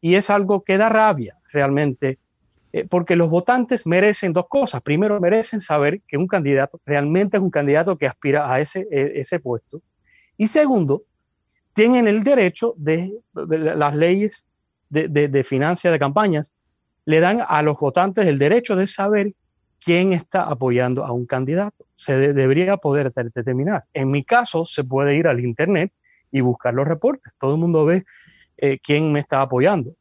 Y 0.00 0.16
es 0.16 0.30
algo 0.30 0.62
que 0.64 0.76
da 0.76 0.88
rabia 0.88 1.36
realmente, 1.52 2.18
eh, 2.76 2.88
porque 2.90 3.14
los 3.14 3.30
votantes 3.30 3.86
merecen 3.86 4.32
dos 4.32 4.46
cosas. 4.48 4.82
Primero, 4.82 5.20
merecen 5.20 5.60
saber 5.60 6.00
que 6.08 6.16
un 6.16 6.26
candidato 6.26 6.80
realmente 6.84 7.36
es 7.36 7.42
un 7.44 7.50
candidato 7.50 7.96
que 7.96 8.08
aspira 8.08 8.52
a 8.52 8.58
ese, 8.58 8.88
e, 8.90 9.38
puesto. 9.38 9.80
Y 10.36 10.48
segundo, 10.48 11.04
tienen 11.72 12.08
el 12.08 12.24
derecho 12.24 12.74
de, 12.76 13.12
las 13.32 13.94
leyes 13.94 14.44
de, 14.88 15.06
de, 15.06 15.28
de 15.28 15.44
financia 15.44 15.92
de 15.92 16.00
campañas, 16.00 16.52
le 17.04 17.20
dan 17.20 17.44
a 17.46 17.62
los 17.62 17.78
votantes 17.78 18.26
el 18.26 18.40
derecho 18.40 18.74
de 18.74 18.88
saber 18.88 19.34
quién 19.78 20.12
está 20.12 20.42
apoyando 20.42 21.04
a 21.04 21.12
un 21.12 21.26
candidato. 21.26 21.84
Se 21.94 22.34
debería 22.34 22.76
poder 22.76 23.12
determinar. 23.12 23.84
En 23.92 24.10
mi 24.10 24.24
caso, 24.24 24.64
se 24.64 24.82
puede 24.82 25.14
ir 25.14 25.28
al 25.28 25.38
Internet 25.38 25.92
y 26.32 26.40
buscar 26.40 26.74
los 26.74 26.88
reportes. 26.88 27.36
Todo 27.38 27.54
el 27.54 27.60
mundo 27.60 27.84
ve 27.84 28.04
eh, 28.56 28.80
quién 28.82 29.12
me 29.12 29.20
está 29.20 29.42
apoyando. 29.42 29.94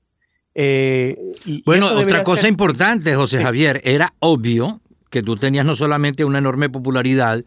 Eh, 0.56 1.18
bueno, 1.66 1.92
otra 1.94 2.24
cosa 2.24 2.48
importante, 2.48 3.16
José 3.16 3.42
Javier, 3.42 3.82
era 3.84 4.14
obvio 4.20 4.82
que 5.10 5.24
tú 5.24 5.36
tenías 5.36 5.66
no 5.66 5.76
solamente 5.76 6.26
una 6.26 6.40
enorme 6.40 6.70
popularidad, 6.70 7.44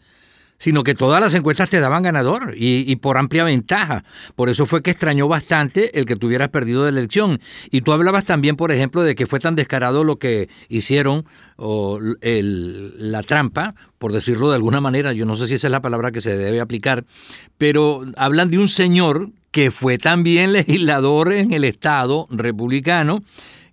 sino 0.58 0.84
que 0.84 0.94
todas 0.94 1.20
las 1.20 1.34
encuestas 1.34 1.68
te 1.68 1.80
daban 1.80 2.02
ganador 2.02 2.54
y, 2.56 2.96
por 2.96 3.18
amplia 3.18 3.44
ventaja. 3.44 4.04
Por 4.34 4.48
eso 4.48 4.66
fue 4.66 4.82
que 4.82 4.90
extrañó 4.90 5.28
bastante 5.28 5.98
el 5.98 6.06
que 6.06 6.16
tuvieras 6.16 6.48
perdido 6.48 6.84
de 6.84 6.90
elección. 6.90 7.40
Y 7.70 7.82
tú 7.82 7.92
hablabas 7.92 8.24
también, 8.24 8.56
por 8.56 8.72
ejemplo, 8.72 9.02
de 9.02 9.14
que 9.14 9.26
fue 9.26 9.40
tan 9.40 9.54
descarado 9.54 10.04
lo 10.04 10.18
que 10.18 10.48
hicieron, 10.68 11.26
o 11.56 11.98
la 12.22 13.22
trampa, 13.22 13.74
por 13.98 14.12
decirlo 14.12 14.48
de 14.48 14.56
alguna 14.56 14.80
manera, 14.80 15.12
yo 15.12 15.26
no 15.26 15.36
sé 15.36 15.46
si 15.46 15.54
esa 15.54 15.68
es 15.68 15.72
la 15.72 15.82
palabra 15.82 16.12
que 16.12 16.20
se 16.20 16.36
debe 16.36 16.60
aplicar, 16.60 17.04
pero 17.58 18.04
hablan 18.16 18.50
de 18.50 18.58
un 18.58 18.68
señor 18.68 19.30
que 19.56 19.70
fue 19.70 19.96
también 19.96 20.52
legislador 20.52 21.32
en 21.32 21.50
el 21.54 21.64
Estado 21.64 22.28
republicano, 22.30 23.24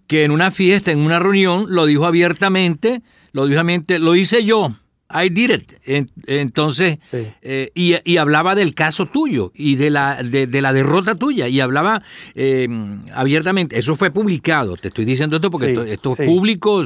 que 0.08 0.24
en 0.24 0.32
una 0.32 0.50
fiesta, 0.50 0.92
en 0.92 1.00
una 1.00 1.20
reunión, 1.20 1.66
lo 1.68 1.86
dijo 1.86 2.06
abiertamente, 2.06 3.02
lo 3.34 3.48
dijo 3.48 3.60
abiertamente, 3.60 4.00
lo 4.00 4.16
hice 4.16 4.46
yo 4.46 4.74
I 5.14 5.30
did 5.30 5.52
it. 5.52 5.74
Entonces, 6.28 7.00
eh, 7.42 7.72
y, 7.76 8.18
hablaba 8.18 8.56
del 8.56 8.74
caso 8.74 9.06
tuyo 9.06 9.52
y 9.56 9.76
de 9.76 9.90
la, 9.90 10.22
de, 10.24 10.62
la 10.62 10.74
derrota 10.74 11.16
tuya 11.16 11.48
y 11.48 11.60
hablaba 11.60 12.02
eh, 12.36 12.68
abiertamente. 13.14 13.78
Eso 13.78 13.96
fue 13.96 14.12
publicado, 14.12 14.78
te 14.78 14.88
estoy 14.90 15.06
diciendo 15.06 15.38
esto 15.38 15.52
porque 15.52 15.72
esto, 15.88 16.16
es 16.18 16.28
público, 16.28 16.84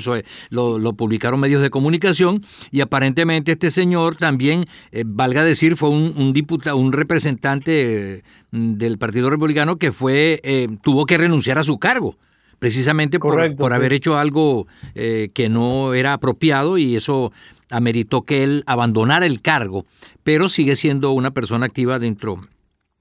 lo, 0.50 0.94
publicaron 0.94 1.40
medios 1.40 1.62
de 1.62 1.70
comunicación 1.70 2.42
y 2.72 2.82
aparentemente 2.82 3.54
este 3.54 3.72
señor 3.72 4.16
también, 4.16 4.66
eh, 4.92 5.04
valga 5.06 5.44
decir, 5.44 5.76
fue 5.78 5.90
un, 5.90 6.34
diputado, 6.34 6.78
un 6.78 6.92
representante 6.92 8.24
del 8.52 8.98
Partido 8.98 9.30
Republicano 9.30 9.78
que 9.78 9.92
fue, 9.92 10.42
tuvo 10.82 11.06
que 11.06 11.18
renunciar 11.18 11.58
a 11.58 11.64
su 11.64 11.78
cargo 11.78 12.18
precisamente 12.60 13.20
por, 13.20 13.56
por 13.56 13.74
haber 13.74 13.94
hecho 13.94 14.18
algo 14.18 14.66
que 14.96 15.48
no 15.50 15.94
era 15.94 16.14
apropiado 16.14 16.80
y 16.80 16.96
eso 16.96 17.32
ameritó 17.70 18.24
que 18.24 18.44
él 18.44 18.64
abandonara 18.66 19.26
el 19.26 19.42
cargo, 19.42 19.86
pero 20.24 20.50
sigue 20.50 20.76
siendo 20.76 21.12
una 21.12 21.32
persona 21.32 21.66
activa 21.66 22.00
dentro 22.00 22.40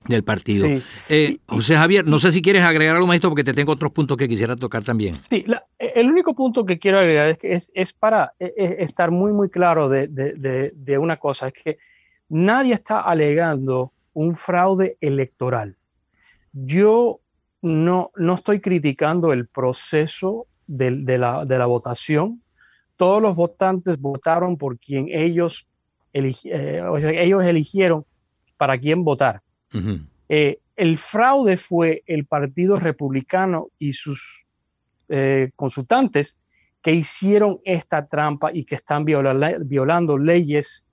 del 0.08 0.25
partido. 0.25 0.68
Eh, 1.08 1.38
José 1.46 1.76
Javier, 1.76 2.06
no 2.06 2.18
sé 2.18 2.32
si 2.32 2.42
quieres 2.42 2.62
agregar 2.62 2.94
algo 2.94 3.06
más 3.06 3.16
esto 3.16 3.28
porque 3.28 3.44
te 3.44 3.54
tengo 3.54 3.73
otros 3.73 3.92
puntos 3.92 4.16
que 4.16 4.28
quisiera 4.28 4.56
tocar 4.56 4.85
también. 4.85 5.16
Sí, 5.23 5.44
el 5.78 6.08
único 6.08 6.35
punto 6.35 6.64
que 6.64 6.78
quiero 6.78 6.99
agregar 6.99 7.28
es 7.28 7.38
que 7.38 7.52
es, 7.52 7.92
para 7.92 8.32
e, 8.38 8.52
e, 8.56 8.76
estar 8.82 9.11
muy, 9.11 9.32
muy 9.32 9.50
claro 9.50 9.88
de, 9.88 10.08
de, 10.08 10.99
una 10.99 11.16
cosa, 11.18 11.49
es 11.49 11.54
que 11.54 11.78
nadie 12.28 12.75
está 12.75 13.00
alegando 13.00 13.92
un 14.12 14.35
fraude 14.35 14.96
electoral. 15.00 15.76
Yo 16.52 17.20
no, 17.62 18.11
no 18.16 18.35
estoy 18.35 18.61
criticando 18.61 19.32
el 19.32 19.46
proceso 19.46 20.46
de, 20.66 20.90
la, 21.18 21.44
de 21.44 21.58
la 21.58 21.66
votación, 21.66 22.42
todos 22.96 23.22
los 23.22 23.36
votantes 23.36 23.98
votaron 24.00 24.56
por 24.56 24.78
quien 24.78 25.08
ellos, 25.10 25.66
eh, 26.12 26.82
ellos 27.02 27.44
eligieron 27.44 28.04
para 28.56 28.78
quién 28.78 29.04
votar. 29.04 29.42
Eh, 30.28 30.58
el 30.76 30.96
fraude 30.96 31.56
fue 31.58 32.02
el 32.06 32.24
Partido 32.24 32.76
Republicano 32.76 33.68
y 33.78 33.92
sus 33.92 34.46
eh, 35.08 35.50
consultantes 35.56 36.40
que 36.82 36.92
hicieron 36.92 37.60
esta 37.64 38.06
trampa 38.06 38.50
y 38.52 38.64
que 38.64 38.76
están 38.76 39.04
violando 39.04 40.18
leyes 40.18 40.84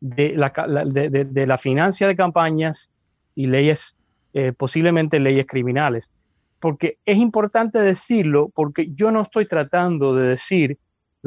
de 0.00 0.36
la, 0.36 0.52
de, 0.86 1.46
la, 1.46 1.58
financia 1.58 2.06
de 2.06 2.14
campañas 2.14 2.90
y 3.34 3.46
leyes, 3.46 3.96
posiblemente 4.56 5.18
leyes 5.18 5.46
criminales. 5.46 6.12
Porque 6.60 6.98
es 7.04 7.16
importante 7.18 7.80
decirlo, 7.80 8.50
porque 8.54 8.90
yo 8.94 9.10
no 9.10 9.22
estoy 9.22 9.46
tratando 9.46 10.14
de 10.14 10.28
decir 10.28 10.78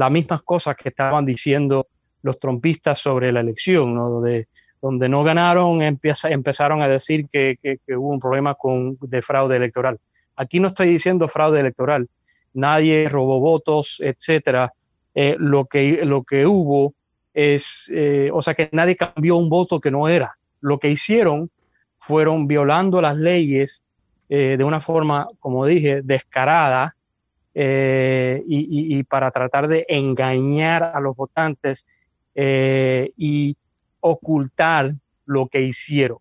las 0.02 0.12
mismas 0.12 0.42
cosas 0.42 0.76
que 0.76 0.90
estaban 0.90 1.28
diciendo 1.28 1.88
los 2.24 2.40
trompistas 2.40 2.98
sobre 2.98 3.32
la 3.32 3.42
elección, 3.42 3.94
donde, 3.94 4.48
donde 4.82 5.08
no 5.08 5.24
ganaron, 5.24 5.84
empezaron 5.84 6.82
a 6.82 6.88
decir 6.88 7.28
que, 7.32 7.60
hubo 7.96 8.10
un 8.10 8.20
problema 8.20 8.56
con, 8.56 8.98
de 9.00 9.22
fraude 9.22 9.58
electoral. 9.58 10.00
Aquí 10.36 10.60
no 10.60 10.70
estoy 10.70 10.88
diciendo 10.88 11.28
fraude 11.28 11.60
electoral, 11.60 12.10
nadie 12.54 13.10
robó 13.10 13.40
votos, 13.40 13.98
etcétera. 14.00 14.74
Eh, 15.14 15.36
lo, 15.38 15.66
que, 15.66 16.04
lo 16.04 16.24
que 16.24 16.48
hubo 16.48 16.96
es, 17.32 17.86
eh, 17.94 18.32
o 18.34 18.42
sea, 18.42 18.56
que 18.56 18.70
nadie 18.72 18.96
cambió 18.96 19.36
un 19.36 19.50
voto 19.50 19.80
que 19.80 19.92
no 19.92 20.08
era. 20.08 20.36
Lo 20.62 20.80
que 20.80 20.90
hicieron 20.90 21.52
fueron 22.00 22.48
violando 22.48 23.02
las 23.02 23.18
leyes 23.18 23.84
eh, 24.30 24.56
de 24.58 24.64
una 24.64 24.80
forma, 24.80 25.28
como 25.40 25.64
dije, 25.68 26.02
descarada, 26.02 26.96
eh, 27.54 28.44
y, 28.46 29.04
para 29.04 29.32
tratar 29.32 29.68
de 29.68 29.86
engañar 29.90 30.84
a 30.84 31.00
los 31.00 31.16
votantes 31.16 31.86
eh, 32.36 33.12
y 33.18 33.58
ocultar 34.00 34.94
lo 35.26 35.48
que 35.48 35.62
hicieron. 35.62 36.20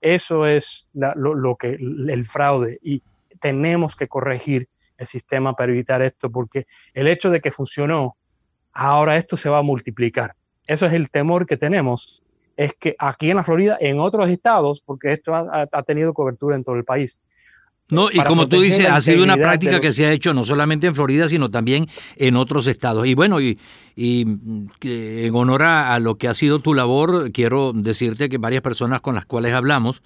Eso 0.00 0.46
es 0.46 0.86
lo, 0.92 1.56
que 1.56 1.70
el 1.70 2.24
fraude 2.26 2.78
y 2.82 3.02
tenemos 3.40 3.96
que 3.96 4.08
corregir 4.08 4.68
el 4.98 5.06
sistema 5.06 5.54
para 5.54 5.72
evitar 5.72 6.02
esto, 6.02 6.30
porque 6.30 6.66
el 6.92 7.08
hecho 7.08 7.30
de 7.30 7.40
que 7.40 7.50
funcionó, 7.50 8.16
ahora 8.72 9.16
esto 9.16 9.36
se 9.36 9.48
va 9.48 9.58
a 9.58 9.62
multiplicar. 9.62 10.34
Eso 10.66 10.86
es 10.86 10.92
el 10.92 11.10
temor 11.10 11.46
que 11.46 11.56
tenemos, 11.56 12.22
es 12.56 12.72
que 12.74 12.94
aquí 12.98 13.30
en 13.30 13.36
la 13.36 13.44
Florida, 13.44 13.76
en 13.80 13.98
otros 13.98 14.30
estados, 14.30 14.80
porque 14.80 15.12
esto 15.12 15.34
ha, 15.34 15.82
tenido 15.82 16.14
cobertura 16.14 16.56
en 16.56 16.64
todo 16.64 16.76
el 16.76 16.84
país, 16.84 17.20
no, 17.90 18.10
y 18.10 18.18
como 18.24 18.48
tú 18.48 18.60
dices, 18.62 18.86
ha 18.88 19.00
sido 19.02 19.22
una 19.22 19.36
práctica 19.36 19.80
que 19.80 19.92
se 19.92 20.06
ha 20.06 20.12
hecho 20.12 20.32
no 20.32 20.44
solamente 20.44 20.86
en 20.86 20.94
Florida, 20.94 21.28
sino 21.28 21.50
también 21.50 21.86
en 22.16 22.36
otros 22.36 22.66
estados. 22.66 23.06
Y 23.06 23.14
bueno, 23.14 23.40
y, 23.42 23.58
y 23.94 24.26
en 24.82 25.34
honor 25.34 25.62
a, 25.64 25.98
lo 25.98 26.16
que 26.16 26.28
ha 26.28 26.34
sido 26.34 26.60
tu 26.60 26.72
labor, 26.72 27.30
quiero 27.32 27.72
decirte 27.74 28.30
que 28.30 28.38
varias 28.38 28.62
personas 28.62 29.02
con 29.02 29.14
las 29.14 29.26
cuales 29.26 29.52
hablamos 29.52 30.02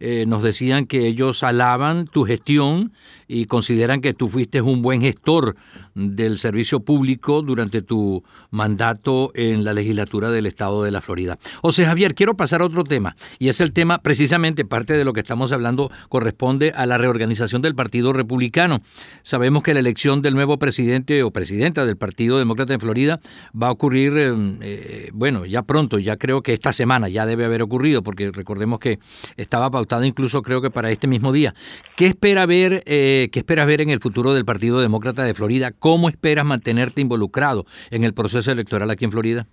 eh, 0.00 0.24
nos 0.26 0.42
decían 0.42 0.86
que 0.86 1.06
ellos 1.06 1.42
alaban 1.42 2.06
tu 2.06 2.24
gestión 2.24 2.92
y 3.26 3.46
consideran 3.46 4.00
que 4.00 4.14
tú 4.14 4.28
fuiste 4.28 4.62
un 4.62 4.80
buen 4.80 5.00
gestor 5.00 5.56
del 5.94 6.38
servicio 6.38 6.80
público 6.80 7.42
durante 7.42 7.82
tu 7.82 8.22
mandato 8.50 9.32
en 9.34 9.64
la 9.64 9.74
legislatura 9.74 10.30
del 10.30 10.46
estado 10.46 10.82
de 10.82 10.90
la 10.90 11.00
Florida. 11.00 11.38
José 11.60 11.84
Javier, 11.84 12.14
quiero 12.14 12.36
pasar 12.36 12.62
a 12.62 12.66
otro 12.66 12.84
tema, 12.84 13.16
y 13.38 13.48
es 13.48 13.60
el 13.60 13.72
tema, 13.72 13.98
precisamente 13.98 14.64
parte 14.64 14.94
de 14.94 15.04
lo 15.04 15.12
que 15.12 15.20
estamos 15.20 15.52
hablando 15.52 15.90
corresponde 16.08 16.72
a 16.76 16.86
la 16.86 16.98
reorganización 16.98 17.60
del 17.62 17.74
Partido 17.74 18.12
Republicano. 18.12 18.80
Sabemos 19.22 19.62
que 19.62 19.74
la 19.74 19.80
elección 19.80 20.22
del 20.22 20.34
nuevo 20.34 20.58
presidente 20.58 21.22
o 21.22 21.30
presidenta 21.30 21.84
del 21.84 21.96
Partido 21.96 22.38
Demócrata 22.38 22.74
en 22.74 22.80
Florida 22.80 23.20
va 23.60 23.68
a 23.68 23.72
ocurrir, 23.72 24.12
eh, 24.16 24.32
eh, 24.62 25.10
bueno, 25.12 25.44
ya 25.44 25.62
pronto, 25.62 25.98
ya 25.98 26.16
creo 26.16 26.42
que 26.42 26.52
esta 26.52 26.72
semana 26.72 27.08
ya 27.08 27.26
debe 27.26 27.44
haber 27.44 27.62
ocurrido, 27.62 28.02
porque 28.02 28.30
recordemos 28.30 28.78
que 28.78 28.98
estaba 29.36 29.70
pautado 29.70 29.87
incluso 30.04 30.42
creo 30.42 30.60
que 30.60 30.70
para 30.70 30.90
este 30.90 31.06
mismo 31.06 31.32
día. 31.32 31.54
¿Qué 31.96 32.06
espera 32.06 32.46
ver, 32.46 32.82
eh, 32.86 33.28
qué 33.32 33.38
esperas 33.38 33.66
ver 33.66 33.80
en 33.80 33.90
el 33.90 34.00
futuro 34.00 34.34
del 34.34 34.44
Partido 34.44 34.80
Demócrata 34.80 35.24
de 35.24 35.34
Florida? 35.34 35.72
¿Cómo 35.72 36.08
esperas 36.08 36.44
mantenerte 36.44 37.00
involucrado 37.00 37.66
en 37.90 38.04
el 38.04 38.14
proceso 38.14 38.50
electoral 38.50 38.90
aquí 38.90 39.04
en 39.04 39.12
Florida? 39.12 39.46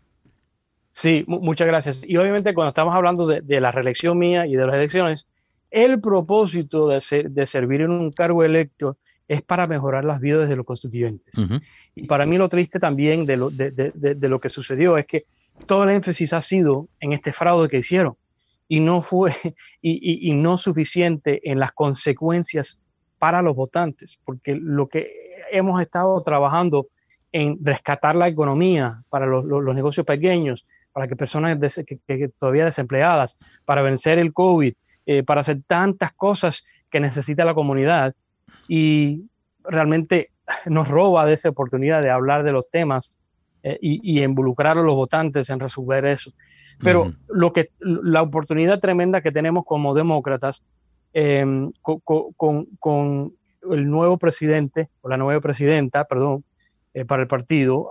Sí, 0.92 1.26
muchas 1.28 1.68
gracias. 1.68 2.02
Y 2.08 2.16
obviamente 2.18 2.54
cuando 2.54 2.70
estamos 2.70 2.96
hablando 2.96 3.28
de, 3.28 3.62
la 3.62 3.72
reelección 3.72 4.18
mía 4.18 4.48
y 4.48 4.56
de 4.56 4.66
las 4.66 4.76
elecciones, 4.76 5.28
el 5.70 6.00
propósito 6.00 6.88
de, 6.88 7.28
de 7.30 7.46
servir 7.46 7.82
en 7.82 7.92
un 7.92 8.12
cargo 8.12 8.44
electo 8.44 8.98
es 9.28 9.42
para 9.42 9.68
mejorar 9.68 10.06
las 10.06 10.22
vidas 10.22 10.48
de 10.48 10.56
los 10.56 10.66
constituyentes. 10.66 11.34
Y 11.96 12.04
para 12.04 12.26
mí 12.26 12.38
lo 12.38 12.50
triste 12.50 12.80
también 12.80 13.26
de 13.26 13.38
lo, 13.38 13.50
de, 13.50 13.72
de, 13.72 14.30
lo 14.30 14.40
que 14.40 14.50
sucedió 14.50 14.98
es 14.98 15.06
que 15.06 15.26
todo 15.66 15.84
el 15.84 15.90
énfasis 15.90 16.34
ha 16.34 16.42
sido 16.42 16.88
en 17.00 17.14
este 17.14 17.34
fraude 17.34 17.70
que 17.70 17.78
hicieron 17.78 18.16
y 18.68 18.80
no 18.80 19.02
fue 19.02 19.34
y, 19.82 20.32
no 20.34 20.58
suficiente 20.58 21.50
en 21.50 21.60
las 21.60 21.72
consecuencias 21.72 22.82
para 23.20 23.42
los 23.42 23.56
votantes, 23.56 24.20
porque 24.26 24.56
lo 24.56 24.88
que 24.88 25.12
hemos 25.52 25.82
estado 25.82 26.20
trabajando 26.22 26.88
en 27.32 27.58
rescatar 27.62 28.16
la 28.16 28.28
economía 28.28 29.04
para 29.10 29.26
los, 29.26 29.76
negocios 29.76 30.06
pequeños, 30.06 30.66
para 30.92 31.08
que 31.08 31.16
personas 31.16 31.58
que, 31.86 32.30
todavía 32.40 32.66
desempleadas, 32.66 33.38
para 33.66 33.82
vencer 33.82 34.20
el 34.20 34.32
COVID, 34.32 34.74
eh, 35.06 35.24
para 35.24 35.42
hacer 35.42 35.62
tantas 35.68 36.14
cosas 36.14 36.64
que 36.90 37.00
necesita 37.00 37.46
la 37.46 37.54
comunidad 37.54 38.16
y 38.68 39.26
realmente 39.64 40.32
nos 40.66 40.88
roba 40.88 41.26
de 41.26 41.34
esa 41.34 41.50
oportunidad 41.50 42.02
de 42.02 42.10
hablar 42.10 42.44
de 42.44 42.52
los 42.52 42.70
temas 42.70 43.20
eh, 43.64 43.78
y, 43.82 44.00
y, 44.18 44.24
involucrar 44.24 44.78
a 44.78 44.82
los 44.82 44.96
votantes 44.96 45.50
en 45.50 45.60
resolver 45.60 46.06
eso. 46.06 46.32
Pero 46.80 47.14
lo 47.30 47.54
que, 47.54 47.72
la 47.80 48.22
oportunidad 48.22 48.80
tremenda 48.80 49.22
que 49.22 49.32
tenemos 49.32 49.66
como 49.66 49.94
demócratas 49.94 50.64
em, 51.14 51.72
con, 51.82 53.34
el 53.72 53.90
nuevo 53.90 54.18
presidente, 54.18 54.90
o 55.02 55.10
la 55.10 55.18
nueva 55.18 55.42
presidenta, 55.42 56.06
perdón, 56.06 56.44
eh, 56.94 57.06
para 57.06 57.24
el 57.24 57.28
partido, 57.28 57.90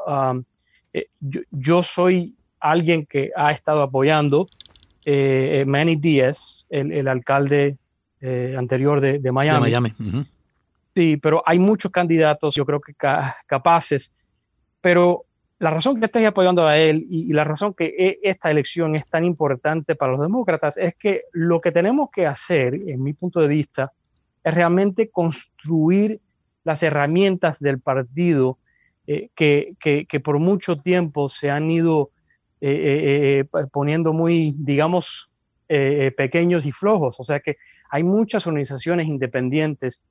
eh, 0.92 1.06
yo, 1.50 1.82
soy 1.82 2.34
alguien 2.60 3.06
que 3.06 3.30
ha 3.34 3.50
estado 3.50 3.82
apoyando 3.82 4.48
eh, 5.04 5.64
Manny 5.66 5.96
Díaz, 5.96 6.66
el, 6.68 7.08
alcalde 7.08 7.76
anterior 8.56 9.00
de, 9.00 9.32
Miami. 9.32 9.60
Miami. 9.60 9.92
Sí, 10.94 11.16
pero 11.16 11.42
hay 11.44 11.58
muchos 11.58 11.90
candidatos, 11.90 12.54
yo 12.54 12.64
creo 12.64 12.80
que 12.80 12.94
capaces, 12.94 14.12
pero 14.80 15.24
la 15.64 15.70
razón 15.70 15.98
que 15.98 16.04
estoy 16.04 16.26
apoyando 16.26 16.66
a 16.66 16.76
él 16.76 17.06
y, 17.08 17.32
la 17.32 17.42
razón 17.42 17.72
que 17.72 17.86
e, 17.86 18.18
esta 18.22 18.50
elección 18.50 18.96
es 18.96 19.06
tan 19.06 19.24
importante 19.24 19.94
para 19.94 20.12
los 20.12 20.20
demócratas 20.20 20.76
es 20.76 20.94
que 20.94 21.22
lo 21.32 21.62
que 21.62 21.72
tenemos 21.72 22.10
que 22.12 22.26
hacer, 22.26 22.74
en 22.74 23.02
mi 23.02 23.14
punto 23.14 23.40
de 23.40 23.48
vista, 23.48 23.90
es 24.42 24.52
realmente 24.52 25.08
construir 25.08 26.20
las 26.64 26.82
herramientas 26.82 27.60
del 27.60 27.80
partido 27.80 28.58
eh, 29.06 29.30
que, 29.34 29.74
que, 29.80 30.20
por 30.20 30.38
mucho 30.38 30.76
tiempo 30.82 31.30
se 31.30 31.50
han 31.50 31.70
ido 31.70 32.10
eh, 32.60 33.46
eh, 33.54 33.66
poniendo 33.72 34.12
muy, 34.12 34.54
digamos, 34.58 35.30
pequeños 35.66 36.66
y 36.66 36.72
flojos. 36.72 37.18
O 37.20 37.24
sea 37.24 37.40
que 37.40 37.56
hay 37.88 38.02
muchas 38.02 38.46
organizaciones 38.46 39.08
independientes 39.08 40.02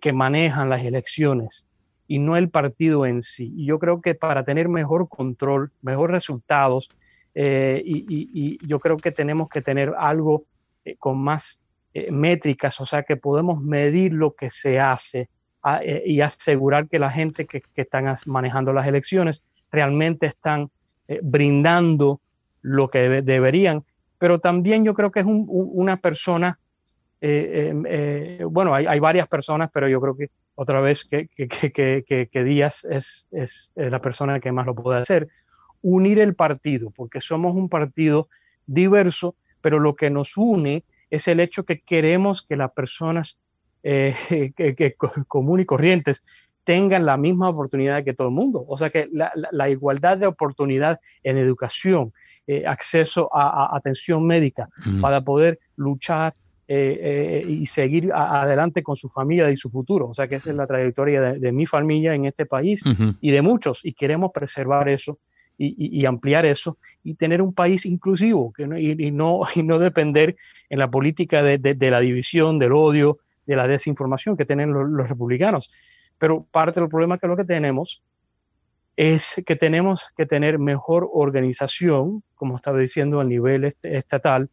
que 0.00 0.12
manejan 0.14 0.70
las 0.70 0.82
elecciones 0.82 1.68
y 2.06 2.18
no 2.18 2.36
el 2.36 2.50
partido 2.50 3.06
en 3.06 3.22
sí. 3.22 3.52
Y 3.56 3.66
yo 3.66 3.78
creo 3.78 4.00
que 4.00 4.14
para 4.14 4.44
tener 4.44 4.68
mejor 4.68 5.08
control, 5.08 5.72
mejor 5.82 6.10
resultados, 6.10 6.88
eh, 7.34 7.82
y, 7.84 8.58
yo 8.66 8.78
creo 8.78 8.96
que 8.96 9.10
tenemos 9.10 9.48
que 9.48 9.62
tener 9.62 9.94
algo 9.96 10.44
eh, 10.84 10.96
con 10.96 11.18
más 11.18 11.64
eh, 11.94 12.10
métricas, 12.10 12.80
o 12.80 12.86
sea, 12.86 13.02
que 13.02 13.16
podemos 13.16 13.60
medir 13.62 14.12
lo 14.12 14.34
que 14.34 14.50
se 14.50 14.80
hace 14.80 15.28
y 16.04 16.20
asegurar 16.20 16.88
que 16.88 16.98
la 16.98 17.08
gente 17.08 17.46
que, 17.46 17.60
que, 17.60 17.82
están 17.82 18.12
manejando 18.26 18.72
las 18.72 18.84
elecciones 18.88 19.44
realmente 19.70 20.26
están 20.26 20.72
brindando 21.22 22.20
lo 22.62 22.88
que 22.88 23.22
deberían. 23.22 23.84
Pero 24.18 24.40
también 24.40 24.84
yo 24.84 24.92
creo 24.92 25.12
que 25.12 25.20
es 25.20 25.26
una 25.28 25.98
persona, 25.98 26.58
bueno, 27.20 28.74
hay, 28.74 28.86
hay 28.86 28.98
varias 28.98 29.28
personas, 29.28 29.70
pero 29.72 29.86
yo 29.86 30.00
creo 30.00 30.16
que 30.16 30.30
otra 30.62 30.80
vez 30.80 31.04
que, 31.04 31.28
que, 31.28 32.44
Díaz 32.44 32.84
es, 32.84 33.26
es, 33.32 33.72
la 33.74 34.00
persona 34.00 34.38
que 34.38 34.52
más 34.52 34.64
lo 34.64 34.76
puede 34.76 35.00
hacer, 35.00 35.28
unir 35.82 36.20
el 36.20 36.36
partido, 36.36 36.90
porque 36.90 37.20
somos 37.20 37.56
un 37.56 37.68
partido 37.68 38.28
diverso, 38.66 39.34
pero 39.60 39.80
lo 39.80 39.96
que 39.96 40.08
nos 40.08 40.36
une 40.36 40.84
es 41.10 41.26
el 41.26 41.40
hecho 41.40 41.64
que 41.64 41.80
queremos 41.80 42.42
que 42.42 42.56
las 42.56 42.70
personas 42.70 43.38
eh, 43.82 44.14
que, 44.56 44.94
comunes 45.26 45.64
y 45.64 45.66
corrientes 45.66 46.24
tengan 46.62 47.06
la 47.06 47.16
misma 47.16 47.48
oportunidad 47.48 48.04
que 48.04 48.14
todo 48.14 48.28
el 48.28 48.34
mundo. 48.34 48.64
O 48.68 48.78
sea 48.78 48.90
que 48.90 49.08
la, 49.10 49.68
igualdad 49.68 50.16
de 50.16 50.28
oportunidad 50.28 51.00
en 51.24 51.38
educación, 51.38 52.12
eh, 52.46 52.64
acceso 52.66 53.28
a, 53.34 53.76
atención 53.76 54.24
médica, 54.24 54.68
para 55.00 55.20
poder 55.22 55.58
luchar 55.74 56.34
eh, 56.74 57.42
eh, 57.44 57.50
y 57.50 57.66
seguir 57.66 58.10
adelante 58.14 58.82
con 58.82 58.96
su 58.96 59.10
familia 59.10 59.50
y 59.50 59.58
su 59.58 59.68
futuro. 59.68 60.08
O 60.08 60.14
sea 60.14 60.26
que 60.26 60.36
esa 60.36 60.48
es 60.48 60.56
la 60.56 60.66
trayectoria 60.66 61.20
de, 61.20 61.52
mi 61.52 61.66
familia 61.66 62.14
en 62.14 62.24
este 62.24 62.46
país 62.46 62.82
y 63.20 63.30
de 63.30 63.42
muchos. 63.42 63.84
Y 63.84 63.92
queremos 63.92 64.30
preservar 64.32 64.88
eso 64.88 65.18
y, 65.58 66.06
ampliar 66.06 66.46
eso 66.46 66.78
y 67.04 67.12
tener 67.12 67.42
un 67.42 67.52
país 67.52 67.84
inclusivo 67.84 68.54
que 68.54 68.62
y, 68.62 69.10
no, 69.10 69.42
y 69.54 69.62
no 69.62 69.78
depender 69.78 70.36
en 70.70 70.78
la 70.78 70.90
política 70.90 71.42
de, 71.42 71.90
la 71.90 72.00
división, 72.00 72.58
del 72.58 72.72
odio, 72.72 73.18
de 73.44 73.56
la 73.56 73.68
desinformación 73.68 74.38
que 74.38 74.46
tienen 74.46 74.72
los, 74.72 75.06
republicanos. 75.10 75.70
Pero 76.16 76.46
parte 76.50 76.80
del 76.80 76.88
problema 76.88 77.18
que 77.18 77.26
lo 77.26 77.36
que 77.36 77.44
tenemos 77.44 78.02
es 78.96 79.42
que 79.44 79.56
tenemos 79.56 80.08
que 80.16 80.24
tener 80.24 80.58
mejor 80.58 81.06
organización, 81.12 82.22
como 82.34 82.56
estaba 82.56 82.78
diciendo, 82.78 83.20
a 83.20 83.24
nivel 83.24 83.76
estatal, 83.82 84.48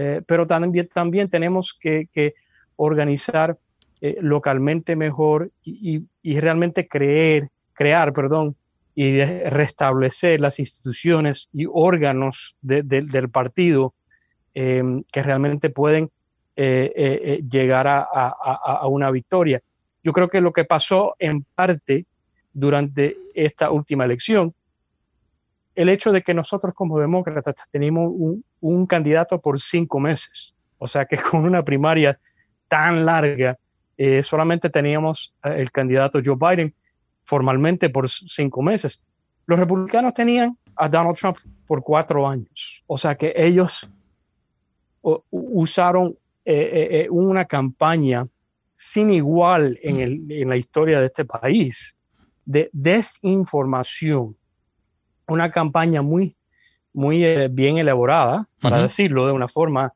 eh, 0.00 0.22
pero 0.24 0.46
también, 0.46 0.88
también 0.94 1.28
tenemos 1.28 1.76
que, 1.80 2.34
organizar 2.76 3.58
eh, 4.00 4.16
localmente 4.20 4.94
mejor 4.94 5.50
y, 5.64 6.06
realmente 6.38 6.86
creer, 6.86 7.48
crear 7.72 8.12
perdón, 8.12 8.54
y 8.94 9.20
restablecer 9.24 10.38
las 10.40 10.60
instituciones 10.60 11.48
y 11.52 11.66
órganos 11.68 12.54
del 12.62 13.28
partido 13.30 13.94
em, 14.54 15.02
que 15.10 15.24
realmente 15.24 15.68
pueden 15.68 16.12
eh, 16.54 17.42
llegar 17.50 17.88
a, 17.88 18.02
a, 18.02 18.86
una 18.86 19.10
victoria. 19.10 19.60
Yo 20.04 20.12
creo 20.12 20.28
que 20.28 20.40
lo 20.40 20.52
que 20.52 20.64
pasó 20.64 21.16
en 21.18 21.44
parte 21.56 22.06
durante 22.52 23.16
esta 23.34 23.72
última 23.72 24.04
elección 24.04 24.54
el 25.78 25.88
hecho 25.88 26.12
de 26.12 26.22
que 26.22 26.34
nosotros 26.34 26.74
como 26.74 26.98
demócratas 26.98 27.54
tenemos 27.70 28.10
un, 28.60 28.86
candidato 28.86 29.40
por 29.40 29.60
cinco 29.60 30.00
meses, 30.00 30.54
o 30.78 30.86
sea 30.86 31.06
que 31.06 31.16
con 31.30 31.44
una 31.44 31.64
primaria 31.64 32.18
tan 32.68 33.06
larga, 33.06 33.58
eh, 33.96 34.22
solamente 34.22 34.70
teníamos 34.70 35.34
eh, 35.44 35.54
el 35.56 35.70
candidato 35.70 36.20
Joe 36.24 36.36
Biden 36.36 36.74
formalmente 37.24 37.90
por 37.90 38.08
cinco 38.08 38.62
meses. 38.62 39.02
Los 39.46 39.58
republicanos 39.58 40.14
tenían 40.14 40.58
a 40.76 40.88
Donald 40.88 41.16
Trump 41.16 41.38
por 41.66 41.82
cuatro 41.82 42.28
años, 42.28 42.82
o 42.86 42.98
sea 42.98 43.14
que 43.16 43.32
ellos 43.36 43.88
usaron 45.30 46.16
una 47.10 47.44
campaña 47.44 48.24
sin 48.76 49.10
igual 49.10 49.78
en 49.82 50.48
la 50.48 50.56
historia 50.56 51.00
de 51.00 51.06
este 51.06 51.24
país 51.24 51.98
de 52.48 52.70
desinformación. 52.72 54.34
Una 55.28 55.50
campaña 55.50 56.02
muy, 56.02 56.36
muy 56.92 57.48
bien 57.48 57.78
elaborada, 57.78 58.48
para 58.60 58.82
decirlo 58.82 59.26
de 59.26 59.32
una 59.32 59.48
forma 59.48 59.92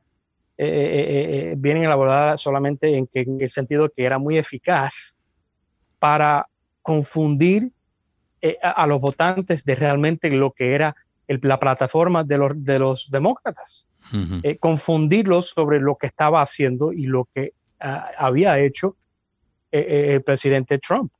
bien 0.57 1.77
elaborada 1.77 2.37
solamente 2.37 2.95
en, 2.95 3.07
que, 3.07 3.21
en 3.21 3.41
el 3.41 3.49
sentido 3.49 3.89
que 3.89 4.05
era 4.05 4.17
muy 4.19 4.37
eficaz 4.37 5.17
para 5.99 6.47
confundir 6.83 7.71
eh, 8.41 8.57
a, 8.61 8.85
los 8.85 8.99
votantes 8.99 9.63
de 9.63 9.73
realmente 9.73 10.29
lo 10.29 10.51
que 10.51 10.73
era 10.73 10.93
la 11.27 11.57
plataforma 11.61 12.25
de 12.25 12.37
los, 12.37 12.51
de 12.61 12.77
los 12.77 13.09
demócratas, 13.09 13.87
eh, 14.43 14.57
confundirlos 14.57 15.47
sobre 15.47 15.79
lo 15.79 15.95
que 15.95 16.07
estaba 16.07 16.41
haciendo 16.41 16.91
y 16.91 17.05
lo 17.05 17.23
que 17.23 17.53
ah, 17.79 18.11
había 18.17 18.59
hecho 18.59 18.97
eh, 19.71 20.15
el 20.15 20.23
presidente 20.23 20.77
Trump. 20.77 21.13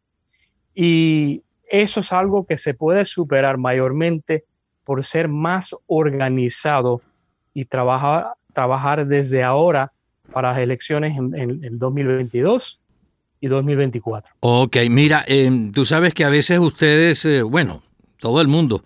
Y 0.76 1.41
eso 1.74 2.02
es 2.02 2.14
algo 2.14 2.46
que 2.46 2.60
se 2.60 2.76
puede 2.76 3.04
superar 3.04 3.58
mayormente 3.58 4.46
por 4.84 5.04
ser 5.04 5.28
más 5.28 5.76
organizado 5.88 7.02
y 7.52 7.66
trabajar, 7.66 8.34
trabajar 8.54 9.08
desde 9.08 9.44
ahora 9.44 9.92
para 10.32 10.52
las 10.52 10.60
elecciones 10.60 11.18
en, 11.18 11.36
en, 11.36 11.64
en 11.64 11.80
2022 11.80 12.80
y 13.42 13.48
2024. 13.48 14.36
Ok, 14.42 14.78
mira, 14.88 15.26
eh, 15.28 15.72
tú 15.74 15.84
sabes 15.84 16.14
que 16.14 16.24
a 16.24 16.30
veces 16.30 16.60
ustedes, 16.60 17.26
eh, 17.26 17.42
bueno, 17.42 17.82
todo 18.20 18.40
el 18.40 18.48
mundo, 18.48 18.84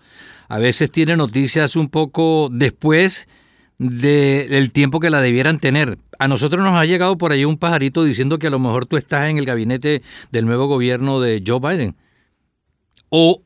a 0.48 0.58
veces 0.58 0.90
tiene 0.90 1.14
noticias 1.14 1.76
un 1.76 1.90
poco 1.90 2.48
después 2.50 3.28
del 3.76 4.72
tiempo 4.72 4.98
que 4.98 5.10
la 5.10 5.20
debieran 5.20 5.58
tener. 5.58 5.98
A 6.18 6.26
nosotros 6.26 6.64
nos 6.64 6.74
ha 6.74 6.86
llegado 6.86 7.18
por 7.18 7.32
ahí 7.32 7.44
un 7.44 7.58
pajarito 7.58 8.02
diciendo 8.02 8.38
que 8.38 8.46
a 8.46 8.50
lo 8.50 8.58
mejor 8.58 8.86
tú 8.86 8.96
estás 8.96 9.28
en 9.28 9.36
el 9.36 9.44
gabinete 9.44 10.00
del 10.32 10.46
nuevo 10.46 10.66
gobierno 10.68 11.20
de 11.20 11.44
Joe 11.46 11.60
Biden. 11.60 11.94
O 13.10 13.42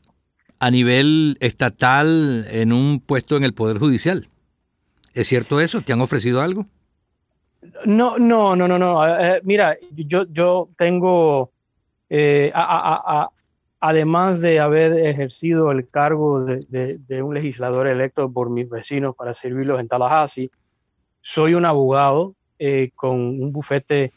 a 0.59 0.71
nivel 0.71 1.37
estatal 1.41 2.47
en 2.49 2.73
un 2.73 3.01
puesto 3.01 3.37
en 3.37 3.43
el 3.43 3.53
Poder 3.53 3.79
Judicial. 3.79 4.29
¿Es 5.13 5.27
cierto 5.27 5.61
eso? 5.61 5.83
¿Te 5.83 5.93
han 5.93 6.01
ofrecido 6.01 6.41
algo? 6.41 6.67
No, 7.85 8.19
no, 8.19 8.57
no, 8.57 8.67
no, 8.67 8.79
no. 8.79 9.07
Eh, 9.07 9.41
mira, 9.45 9.77
yo, 9.95 10.25
yo 10.31 10.69
tengo, 10.77 11.51
eh, 12.11 12.53
además 13.81 14.41
de 14.41 14.61
haber 14.61 14.93
ejercido 15.07 15.71
el 15.71 15.89
cargo 15.89 16.45
de, 16.45 17.23
un 17.23 17.35
legislador 17.35 17.87
electo 17.87 18.31
por 18.31 18.51
mis 18.51 18.69
vecinos 18.69 19.15
para 19.15 19.35
servirlos 19.35 19.81
en 19.81 19.89
Tallahassee, 19.89 20.51
soy 21.21 21.55
un 21.55 21.65
abogado 21.65 22.35
eh, 22.59 22.91
con 22.95 23.19
un 23.19 23.53
bufete 23.53 24.13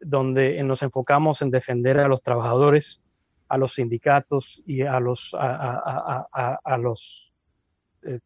donde 0.00 0.62
nos 0.62 0.82
enfocamos 0.82 1.40
en 1.40 1.50
defender 1.50 1.98
a 1.98 2.08
los 2.08 2.22
trabajadores, 2.22 3.02
a 3.48 3.58
los 3.58 3.74
sindicatos 3.74 4.62
y 4.66 4.82
a 4.82 4.98
los, 5.00 5.34
a, 5.38 6.78
los, 6.78 7.32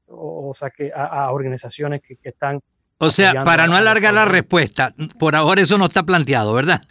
o 0.06 0.52
sea, 0.54 0.70
que 0.70 0.90
a, 0.94 1.30
organizaciones 1.30 2.02
que 2.02 2.18
están 2.22 2.60
o 3.02 3.10
sea, 3.10 3.44
para 3.44 3.66
no 3.66 3.76
alargar 3.76 4.12
la 4.12 4.26
respuesta, 4.26 4.94
por 5.18 5.34
ahora 5.34 5.62
eso 5.62 5.78
no 5.78 5.86
está 5.86 6.02
planteado, 6.02 6.52
¿verdad? 6.52 6.82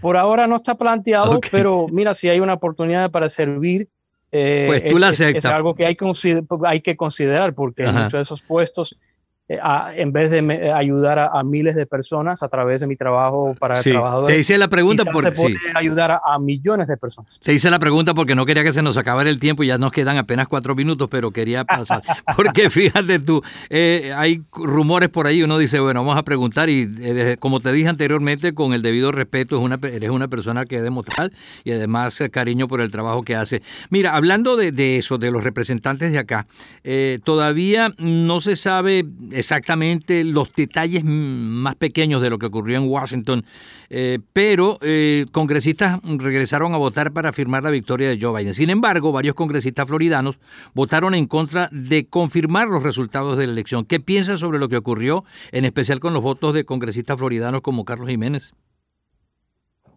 Por 0.00 0.16
ahora 0.16 0.48
no 0.48 0.56
está 0.56 0.76
planteado, 0.76 1.38
pero 1.52 1.86
mira, 1.92 2.12
si 2.12 2.28
hay 2.28 2.40
una 2.40 2.54
oportunidad 2.54 3.08
para 3.12 3.28
servir, 3.28 3.88
eh, 4.32 4.64
pues 4.66 4.88
tú 4.88 4.98
la. 4.98 5.10
Es, 5.10 5.44
algo 5.44 5.76
que 5.76 5.86
hay, 5.86 5.96
hay 6.64 6.80
que 6.80 6.96
considerar, 6.96 7.54
porque 7.54 7.86
muchos 7.86 8.12
de 8.12 8.22
esos 8.22 8.42
puestos 8.42 8.98
eh, 9.50 9.58
en 9.96 10.12
vez 10.12 10.30
de 10.30 10.38
eh, 10.38 10.72
ayudar 10.72 11.18
a, 11.18 11.42
miles 11.42 11.74
de 11.74 11.84
personas 11.84 12.40
a 12.44 12.48
través 12.48 12.82
de 12.82 12.86
mi 12.86 12.94
trabajo 12.94 13.56
para 13.58 13.74
sí. 13.78 13.90
trabajadores. 13.90 14.32
Te 14.32 14.40
hice 14.40 14.56
la 14.58 14.68
pregunta 14.68 15.04
porque 15.04 15.34
se 15.34 15.42
puede 15.42 15.56
ayudar 15.74 16.20
a, 16.24 16.38
millones 16.38 16.86
de 16.86 16.96
personas. 16.96 17.40
Te 17.42 17.52
hice 17.52 17.68
la 17.68 17.80
pregunta 17.80 18.14
porque 18.14 18.36
no 18.36 18.46
quería 18.46 18.62
que 18.62 18.72
se 18.72 18.80
nos 18.80 18.96
acabara 18.96 19.28
el 19.28 19.40
tiempo 19.40 19.64
y 19.64 19.66
ya 19.66 19.76
nos 19.76 19.90
quedan 19.90 20.18
apenas 20.18 20.46
cuatro 20.46 20.76
minutos, 20.76 21.08
pero 21.10 21.32
quería 21.32 21.64
pasar. 21.64 22.00
porque 22.36 22.70
fíjate 22.70 23.18
tú, 23.18 23.42
eh, 23.70 24.12
hay 24.16 24.40
rumores 24.52 25.08
por 25.08 25.26
ahí, 25.26 25.42
uno 25.42 25.58
dice, 25.58 25.80
bueno, 25.80 26.04
vamos 26.04 26.16
a 26.16 26.22
preguntar 26.22 26.70
y 26.70 26.88
como 27.40 27.58
te 27.58 27.72
dije 27.72 27.88
anteriormente, 27.88 28.54
con 28.54 28.72
el 28.72 28.82
debido 28.82 29.10
respeto, 29.10 29.56
es 29.56 29.62
una, 29.64 29.80
eres 29.82 30.10
una 30.10 30.28
persona 30.28 30.64
que 30.64 30.80
demostrar 30.80 31.32
y 31.64 31.72
además 31.72 32.22
cariño 32.30 32.68
por 32.68 32.80
el 32.80 32.92
trabajo 32.92 33.24
que 33.24 33.34
hace. 33.34 33.62
Mira, 33.88 34.14
hablando 34.14 34.56
de, 34.56 34.70
de 34.70 34.98
eso, 34.98 35.18
de 35.18 35.32
los 35.32 35.42
representantes 35.42 36.12
de 36.12 36.18
acá, 36.20 36.46
todavía 37.24 37.92
no 37.98 38.40
se 38.40 38.54
sabe 38.54 39.04
exactamente 39.40 40.22
los 40.24 40.52
detalles 40.54 41.02
más 41.04 41.74
pequeños 41.74 42.22
de 42.22 42.30
lo 42.30 42.38
que 42.38 42.46
ocurrió 42.46 42.78
en 42.78 42.88
Washington, 42.88 43.44
eh, 43.88 44.20
pero 44.32 44.78
eh, 44.82 45.26
congresistas 45.32 46.00
regresaron 46.04 46.74
a 46.74 46.78
votar 46.78 47.12
para 47.12 47.32
firmar 47.32 47.64
la 47.64 47.70
victoria 47.70 48.08
de 48.08 48.18
Joe 48.20 48.38
Biden. 48.38 48.54
Sin 48.54 48.70
embargo, 48.70 49.12
varios 49.12 49.34
congresistas 49.34 49.88
floridanos 49.88 50.38
votaron 50.74 51.14
en 51.14 51.26
contra 51.26 51.68
de 51.72 52.06
confirmar 52.06 52.68
los 52.68 52.82
resultados 52.82 53.36
de 53.36 53.46
la 53.46 53.52
elección. 53.52 53.84
¿Qué 53.84 53.98
piensas 53.98 54.40
sobre 54.40 54.58
lo 54.58 54.68
que 54.68 54.76
ocurrió, 54.76 55.24
en 55.50 55.64
especial 55.64 55.98
con 55.98 56.12
los 56.12 56.22
votos 56.22 56.54
de 56.54 56.64
congresistas 56.64 57.18
floridanos 57.18 57.62
como 57.62 57.84
Carlos 57.84 58.08
Jiménez? 58.08 58.54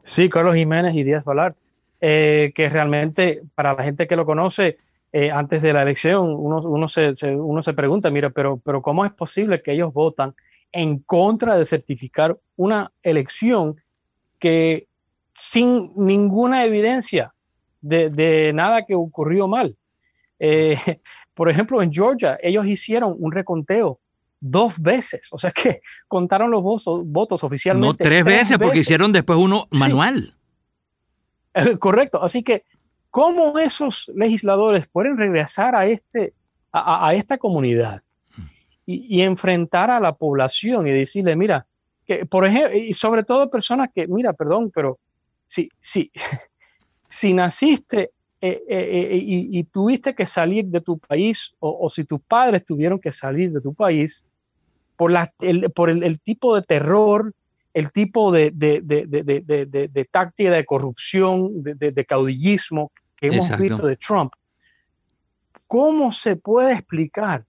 Sí, 0.04 0.30
Carlos 0.30 0.56
Jiménez 0.56 0.96
y 0.96 1.04
Díaz 1.04 1.24
Balart, 1.24 1.56
eh, 2.02 2.52
que 2.56 2.70
realmente 2.70 3.44
para 3.56 3.74
la 3.74 3.84
gente 3.84 4.08
que 4.08 4.16
lo 4.16 4.26
conoce, 4.26 4.78
eh, 5.16 5.30
antes 5.30 5.62
de 5.62 5.74
la 5.74 5.84
elección, 5.84 6.34
uno, 6.36 6.58
uno, 6.64 6.90
se, 6.90 7.14
uno 7.36 7.62
se 7.62 7.74
pregunta, 7.74 8.10
mira, 8.10 8.32
pero, 8.32 8.58
pero 8.58 8.82
¿cómo 8.82 9.06
es 9.06 9.12
posible 9.12 9.62
que 9.62 9.74
ellos 9.74 9.94
votan 9.94 10.34
en 10.72 10.98
contra 11.00 11.56
de 11.56 11.68
certificar 11.68 12.40
una 12.56 12.92
elección 13.04 13.80
que 14.40 14.88
sin 15.32 15.92
ninguna 15.96 16.66
evidencia 16.66 17.32
de, 17.82 18.10
de 18.10 18.54
nada 18.54 18.88
que 18.88 18.96
ocurrió 18.96 19.48
mal? 19.48 19.78
Eh, 20.40 20.78
por 21.36 21.48
ejemplo, 21.48 21.84
en 21.84 21.94
Georgia, 21.94 22.40
ellos 22.42 22.66
hicieron 22.66 23.16
un 23.20 23.32
reconteo 23.32 24.00
dos 24.40 24.80
veces, 24.80 25.28
o 25.32 25.38
sea 25.38 25.52
que 25.52 25.82
contaron 26.08 26.50
los 26.50 26.64
votos, 26.64 27.02
votos 27.06 27.44
oficialmente. 27.44 28.04
No, 28.04 28.10
tres, 28.10 28.26
veces, 28.26 28.58
porque 28.58 28.80
hicieron 28.80 29.12
después 29.12 29.38
uno 29.38 29.68
manual. 29.70 30.34
Correcto, 31.80 32.24
así 32.24 32.42
que 32.42 32.66
¿Cómo 33.14 33.60
esos 33.60 34.12
legisladores 34.16 34.88
pueden 34.88 35.18
regresar 35.18 35.76
a, 35.76 35.86
este, 35.86 36.34
a, 36.72 37.14
esta 37.14 37.38
comunidad 37.38 38.02
y, 38.88 39.22
enfrentar 39.22 39.92
a 39.92 40.00
la 40.00 40.16
población 40.16 40.88
y 40.88 40.90
decirle, 40.90 41.36
mira, 41.36 41.68
que 42.08 42.26
por 42.26 42.44
ejemplo, 42.44 42.76
y 42.76 42.92
sobre 42.96 43.24
todo 43.24 43.52
personas 43.52 43.92
que, 43.94 44.08
mira, 44.08 44.34
perdón, 44.34 44.72
pero 44.74 44.98
si, 45.46 45.70
si, 45.78 46.12
si 47.08 47.36
naciste 47.36 48.10
eh, 48.42 48.64
eh, 48.68 49.10
eh, 49.12 49.20
y, 49.22 49.64
tuviste 49.66 50.16
que 50.16 50.26
salir 50.26 50.66
de 50.66 50.82
tu 50.82 50.98
país 50.98 51.54
o, 51.60 51.88
si 51.90 52.06
tus 52.06 52.20
padres 52.20 52.66
tuvieron 52.66 52.98
que 52.98 53.12
salir 53.12 53.52
de 53.52 53.62
tu 53.62 53.76
país 53.76 54.26
por, 54.98 55.12
la, 55.12 55.32
el, 55.40 55.70
por 55.70 55.92
el, 55.92 56.20
tipo 56.20 56.56
de 56.56 56.64
terror, 56.64 57.32
el 57.76 57.92
tipo 57.92 58.32
de, 58.32 58.50
de, 58.50 58.82
de, 58.82 59.06
de 59.88 60.06
táctica 60.06 60.50
de 60.50 60.66
corrupción, 60.66 61.62
de, 61.62 62.06
caudillismo 62.06 62.92
hemos 63.28 63.58
visto 63.58 63.88
de 63.88 63.96
Trump, 63.96 64.34
¿cómo 65.68 66.12
se 66.12 66.36
puede 66.36 66.74
explicar 66.74 67.46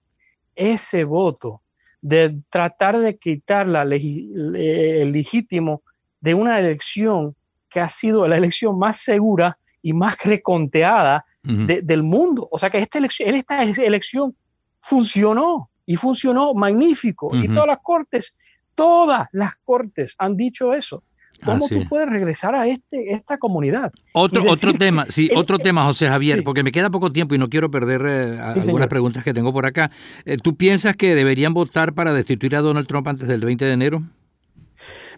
ese 0.55 1.03
voto 1.03 1.61
de 2.01 2.35
tratar 2.49 2.99
de 2.99 3.17
quitar 3.17 3.67
la 3.67 3.83
el 3.83 5.11
legítimo 5.11 5.81
de 6.21 6.33
una 6.33 6.59
elección 6.59 7.35
que 7.69 7.79
ha 7.79 7.89
sido 7.89 8.27
la 8.27 8.37
elección 8.37 8.77
más 8.79 8.97
segura 8.97 9.57
y 9.81 9.93
más 9.93 10.17
reconteada 10.23 11.25
del 11.43 12.03
mundo? 12.03 12.47
O 12.51 12.57
sea 12.57 12.69
que 12.69 12.79
esta 12.79 12.97
elección, 12.97 13.35
esta 13.35 13.63
elección 13.63 14.35
funcionó 14.79 15.69
y 15.85 15.95
funcionó 15.95 16.53
magnífico. 16.53 17.35
Y 17.35 17.47
todas 17.47 17.67
las 17.67 17.79
cortes, 17.81 18.37
todas 18.75 19.27
las 19.31 19.55
cortes 19.63 20.15
han 20.17 20.35
dicho 20.35 20.73
eso. 20.73 21.03
¿Cómo 21.43 21.67
tú 21.67 21.83
puedes 21.87 22.09
regresar 22.09 22.55
a 22.55 22.67
este, 22.67 23.11
esta 23.11 23.37
comunidad? 23.37 23.91
Otro, 24.13 24.43
otro 24.47 24.73
tema, 24.73 25.05
sí, 25.09 25.29
otro 25.35 25.59
tema, 25.59 25.83
José 25.85 26.07
Javier, 26.07 26.43
porque 26.43 26.63
me 26.63 26.71
queda 26.71 26.89
poco 26.89 27.11
tiempo 27.11 27.35
y 27.35 27.37
no 27.37 27.49
quiero 27.49 27.69
perder 27.69 28.01
eh, 28.05 28.39
algunas 28.39 28.87
preguntas 28.87 29.23
que 29.23 29.33
tengo 29.33 29.53
por 29.53 29.65
acá. 29.65 29.91
Eh, 30.25 30.37
¿Tú 30.37 30.55
piensas 30.55 30.95
que 30.95 31.15
deberían 31.15 31.53
votar 31.53 31.93
para 31.93 32.13
destituir 32.13 32.55
a 32.55 32.61
Donald 32.61 32.87
Trump 32.87 33.07
antes 33.07 33.27
del 33.27 33.41
20 33.41 33.65
de 33.65 33.71
enero? 33.73 34.03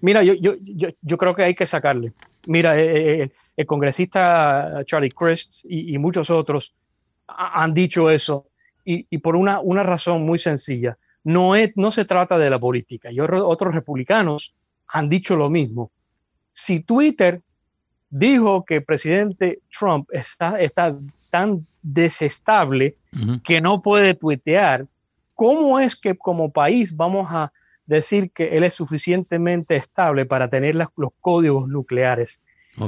Mira, 0.01 0.23
yo, 0.23 0.33
yo, 0.33 0.53
yo, 1.01 1.17
creo 1.17 1.35
que 1.35 1.43
hay 1.43 1.55
que 1.55 1.65
sacarle. 1.65 2.13
Mira, 2.45 2.79
eh, 2.79 3.31
el 3.55 3.65
congresista 3.65 4.83
Charlie 4.85 5.11
Crist 5.11 5.65
y, 5.67 5.97
muchos 5.97 6.29
otros 6.29 6.75
han 7.27 7.73
dicho 7.73 8.09
eso 8.09 8.47
y, 8.85 9.05
y, 9.09 9.17
por 9.17 9.35
una, 9.35 9.59
una 9.59 9.83
razón 9.83 10.23
muy 10.23 10.39
sencilla. 10.39 10.97
No, 11.23 11.55
es, 11.55 11.71
no 11.75 11.91
se 11.91 12.05
trata 12.05 12.37
de 12.37 12.49
la 12.49 12.59
política. 12.59 13.11
Y 13.11 13.19
otros 13.19 13.73
republicanos 13.73 14.53
han 14.87 15.09
dicho 15.09 15.35
lo 15.35 15.49
mismo 15.49 15.91
si 16.57 16.79
Twitter 16.79 17.41
dijo 18.09 18.65
que 18.65 18.77
el 18.77 18.83
presidente 18.83 19.59
Trump 19.69 20.09
está, 20.11 20.59
está 20.59 20.97
tan 21.29 21.61
desestable 21.83 22.95
que 23.43 23.61
no 23.61 23.81
puede 23.81 24.15
tuitear, 24.15 24.87
¿cómo 25.35 25.79
es 25.79 25.95
que 25.95 26.17
como 26.17 26.51
país 26.51 26.95
vamos 26.95 27.27
a, 27.29 27.51
decir 27.87 28.31
que 28.31 28.57
él 28.57 28.63
es 28.65 28.73
suficientemente 28.73 29.75
estable 29.77 30.25
para 30.25 30.49
tener 30.49 30.75
los 30.75 30.89
códigos 31.21 31.67
nucleares. 31.67 32.41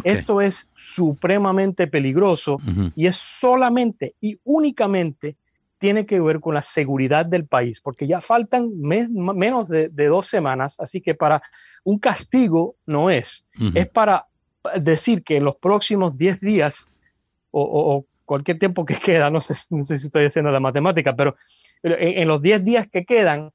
Esto 0.03 0.41
es 0.41 0.69
supremamente 0.75 1.87
peligroso 1.87 2.57
y 2.95 3.07
es 3.07 3.15
solamente 3.15 4.13
y 4.21 4.39
únicamente 4.43 5.35
tiene 5.79 6.05
que 6.05 6.19
ver 6.19 6.39
con 6.41 6.53
la 6.53 6.61
seguridad 6.61 7.25
del 7.25 7.47
país, 7.47 7.81
porque 7.81 8.05
ya 8.05 8.21
faltan 8.21 8.69
menos 8.77 9.67
de, 9.69 9.89
dos 9.89 10.27
semanas, 10.27 10.75
así 10.79 11.01
que 11.01 11.15
para 11.15 11.41
un 11.83 11.97
castigo 11.97 12.75
no 12.85 13.09
es, 13.09 13.47
es 13.73 13.87
para 13.87 14.27
decir 14.79 15.23
que 15.23 15.37
en 15.37 15.45
los 15.45 15.55
próximos 15.55 16.17
10 16.17 16.41
días 16.41 16.99
o, 17.51 18.05
cualquier 18.25 18.59
tiempo 18.59 18.85
que 18.85 18.95
queda, 18.99 19.29
no 19.29 19.41
sé, 19.41 19.55
si 19.55 19.93
estoy 19.93 20.25
haciendo 20.25 20.51
la 20.51 20.59
matemática, 20.59 21.15
pero 21.15 21.35
en, 21.81 22.27
los 22.27 22.41
10 22.41 22.63
días 22.63 22.87
que 22.91 23.05
quedan, 23.05 23.51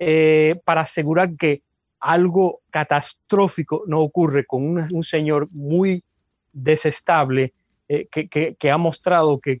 eh, 0.00 0.60
para 0.64 0.82
asegurar 0.82 1.36
que 1.36 1.62
algo 2.00 2.60
catastrófico 2.70 3.82
no 3.86 4.00
ocurre 4.00 4.46
con 4.46 4.88
un, 4.92 5.04
señor 5.04 5.48
muy 5.50 6.04
desestable 6.52 7.52
eh, 7.88 8.06
que, 8.08 8.70
ha 8.70 8.76
mostrado 8.76 9.40
que, 9.40 9.60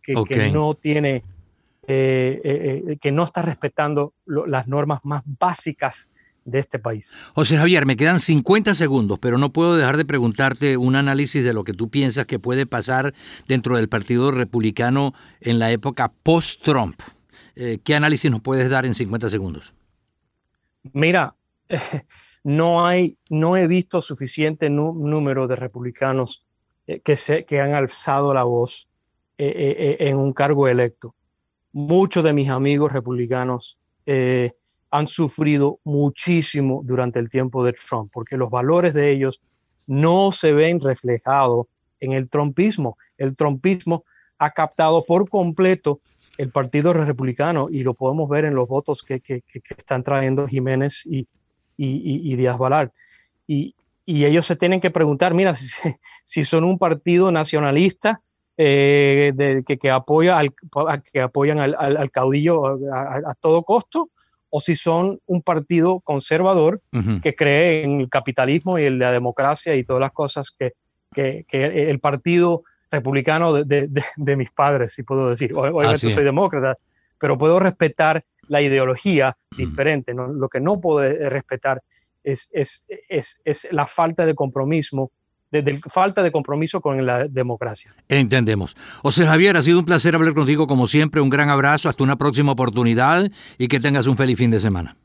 no 0.52 0.74
tiene, 0.74 1.22
eh, 1.88 2.98
que 3.00 3.12
no 3.12 3.24
está 3.24 3.42
respetando 3.42 4.14
las 4.26 4.68
normas 4.68 5.00
más 5.04 5.22
básicas 5.24 6.08
de 6.50 6.58
este 6.58 6.78
país. 6.78 7.10
José 7.34 7.56
Javier, 7.56 7.86
me 7.86 7.96
quedan 7.96 8.20
50 8.20 8.74
segundos, 8.74 9.18
pero 9.18 9.38
no 9.38 9.52
puedo 9.52 9.76
dejar 9.76 9.96
de 9.96 10.04
preguntarte 10.04 10.76
un 10.76 10.96
análisis 10.96 11.44
de 11.44 11.52
lo 11.52 11.64
que 11.64 11.74
tú 11.74 11.90
piensas 11.90 12.26
que 12.26 12.38
puede 12.38 12.66
pasar 12.66 13.14
dentro 13.46 13.76
del 13.76 13.88
Partido 13.88 14.30
Republicano 14.30 15.12
en 15.40 15.58
la 15.58 15.70
época 15.70 16.12
post-Trump. 16.22 17.00
Eh, 17.54 17.78
¿Qué 17.84 17.94
análisis 17.94 18.30
nos 18.30 18.40
puedes 18.40 18.70
dar 18.70 18.86
en 18.86 18.94
50 18.94 19.30
segundos? 19.30 19.74
Mira, 20.92 21.36
no 22.44 22.86
hay, 22.86 23.18
no 23.28 23.56
he 23.56 23.66
visto 23.66 24.00
suficiente 24.00 24.70
número 24.70 25.46
de 25.46 25.56
republicanos 25.56 26.44
eh, 26.86 27.00
que, 27.00 27.16
se, 27.16 27.44
que 27.44 27.60
han 27.60 27.74
alzado 27.74 28.32
la 28.32 28.44
voz 28.44 28.88
eh, 29.36 29.96
en 30.00 30.16
un 30.16 30.32
cargo 30.32 30.66
electo. 30.66 31.14
Muchos 31.78 32.24
de 32.24 32.32
mis 32.32 32.48
amigos 32.48 32.92
republicanos 32.92 33.78
han 34.90 35.06
sufrido 35.06 35.78
muchísimo 35.84 36.82
durante 36.84 37.20
el 37.20 37.28
tiempo 37.28 37.64
de 37.64 37.72
Trump, 37.72 38.10
porque 38.12 38.36
los 38.36 38.50
valores 38.50 38.94
de 38.94 39.12
ellos 39.12 39.40
no 39.86 40.32
se 40.32 40.52
ven 40.52 40.80
reflejados 40.80 41.66
en 42.00 42.14
el 42.14 42.28
trumpismo. 42.28 42.96
El 43.16 43.36
trumpismo 43.36 44.04
ha 44.38 44.50
captado 44.50 45.04
por 45.04 45.28
completo 45.28 46.00
el 46.36 46.50
Partido 46.50 46.92
Republicano 46.92 47.66
y 47.70 47.84
lo 47.84 47.94
podemos 47.94 48.28
ver 48.28 48.44
en 48.44 48.56
los 48.56 48.66
votos 48.66 49.04
que, 49.04 49.22
están 49.76 50.02
trayendo 50.02 50.48
Jiménez 50.48 51.04
y, 51.06 51.28
y, 51.76 52.34
Díaz 52.34 52.58
Balart. 52.58 52.92
Y, 53.46 53.74
ellos 54.04 54.46
se 54.46 54.56
tienen 54.56 54.80
que 54.80 54.90
preguntar, 54.90 55.32
mira, 55.34 55.54
si, 55.54 56.42
son 56.44 56.64
un 56.64 56.78
partido 56.78 57.30
nacionalista 57.30 58.20
eh, 58.60 59.62
que, 59.64 59.90
apoya 59.90 60.36
al, 60.36 60.52
que 61.12 61.20
apoyan 61.20 61.60
al, 61.60 62.10
caudillo 62.10 62.76
a, 62.92 63.34
todo 63.40 63.62
costo, 63.62 64.10
o 64.50 64.60
si 64.60 64.74
son 64.74 65.20
un 65.26 65.42
partido 65.42 66.00
conservador 66.00 66.82
que 67.22 67.36
cree 67.36 67.84
en 67.84 68.00
el 68.00 68.08
capitalismo 68.08 68.78
y 68.78 68.86
en 68.86 68.98
la 68.98 69.12
democracia 69.12 69.76
y 69.76 69.84
todas 69.84 70.00
las 70.00 70.10
cosas 70.10 70.50
que, 70.50 70.72
que, 71.14 71.44
el 71.52 72.00
partido 72.00 72.64
republicano 72.90 73.52
de, 73.52 74.36
mis 74.36 74.50
padres, 74.50 74.92
si 74.92 75.04
puedo 75.04 75.30
decir. 75.30 75.54
Obviamente 75.54 76.10
soy 76.10 76.24
demócrata, 76.24 76.76
pero 77.20 77.38
puedo 77.38 77.60
respetar 77.60 78.24
la 78.48 78.60
ideología 78.60 79.36
diferente. 79.56 80.14
Lo 80.14 80.48
que 80.48 80.60
no 80.60 80.80
puedo 80.80 81.08
respetar 81.28 81.80
es, 82.24 82.48
es, 82.52 82.86
es, 83.08 83.40
es 83.44 83.68
la 83.70 83.86
falta 83.86 84.26
de 84.26 84.34
compromiso 84.34 85.12
de, 85.50 85.80
falta 85.86 86.22
de 86.22 86.30
compromiso 86.30 86.80
con 86.80 87.04
la 87.04 87.26
democracia. 87.28 87.94
Entendemos. 88.08 88.76
José 89.02 89.26
Javier, 89.26 89.56
ha 89.56 89.62
sido 89.62 89.78
un 89.78 89.84
placer 89.84 90.14
hablar 90.14 90.34
contigo 90.34 90.66
como 90.66 90.86
siempre. 90.86 91.20
Un 91.20 91.30
gran 91.30 91.48
abrazo, 91.48 91.88
hasta 91.88 92.02
una 92.02 92.16
próxima 92.16 92.52
oportunidad 92.52 93.30
y 93.58 93.68
que 93.68 93.80
tengas 93.80 94.06
un 94.06 94.16
feliz 94.16 94.38
fin 94.38 94.50
de 94.50 94.60
semana. 94.60 94.96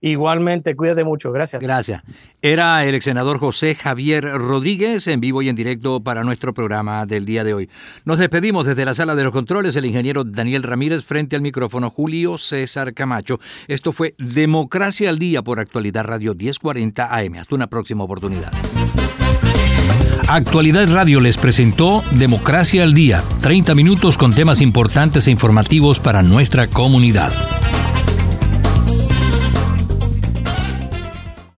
Igualmente, 0.00 0.76
cuídate 0.76 1.02
mucho, 1.02 1.32
gracias. 1.32 1.60
Gracias. 1.60 2.02
Era 2.40 2.84
el 2.84 2.94
ex 2.94 3.04
senador 3.04 3.38
José 3.38 3.74
Javier 3.74 4.22
Rodríguez 4.24 5.08
en 5.08 5.20
vivo 5.20 5.42
y 5.42 5.48
en 5.48 5.56
directo 5.56 6.00
para 6.00 6.22
nuestro 6.22 6.54
programa 6.54 7.04
del 7.04 7.24
día 7.24 7.42
de 7.42 7.54
hoy. 7.54 7.70
Nos 8.04 8.18
despedimos 8.18 8.64
desde 8.64 8.84
la 8.84 8.94
sala 8.94 9.16
de 9.16 9.24
los 9.24 9.32
controles, 9.32 9.74
el 9.74 9.86
ingeniero 9.86 10.22
Daniel 10.22 10.62
Ramírez 10.62 11.04
frente 11.04 11.34
al 11.34 11.42
micrófono 11.42 11.90
Julio 11.90 12.38
César 12.38 12.94
Camacho. 12.94 13.40
Esto 13.66 13.90
fue 13.90 14.14
Democracia 14.18 15.10
al 15.10 15.18
Día 15.18 15.42
por 15.42 15.58
Actualidad 15.58 16.04
Radio 16.04 16.34
1040 16.34 17.16
AM. 17.16 17.34
Hasta 17.34 17.54
una 17.56 17.66
próxima 17.66 18.04
oportunidad. 18.04 18.52
Actualidad 20.28 20.92
Radio 20.92 21.20
les 21.20 21.38
presentó 21.38 22.04
Democracia 22.10 22.82
al 22.82 22.92
Día, 22.92 23.22
30 23.40 23.74
minutos 23.74 24.18
con 24.18 24.34
temas 24.34 24.60
importantes 24.60 25.26
e 25.26 25.30
informativos 25.30 26.00
para 26.00 26.22
nuestra 26.22 26.66
comunidad. 26.66 27.32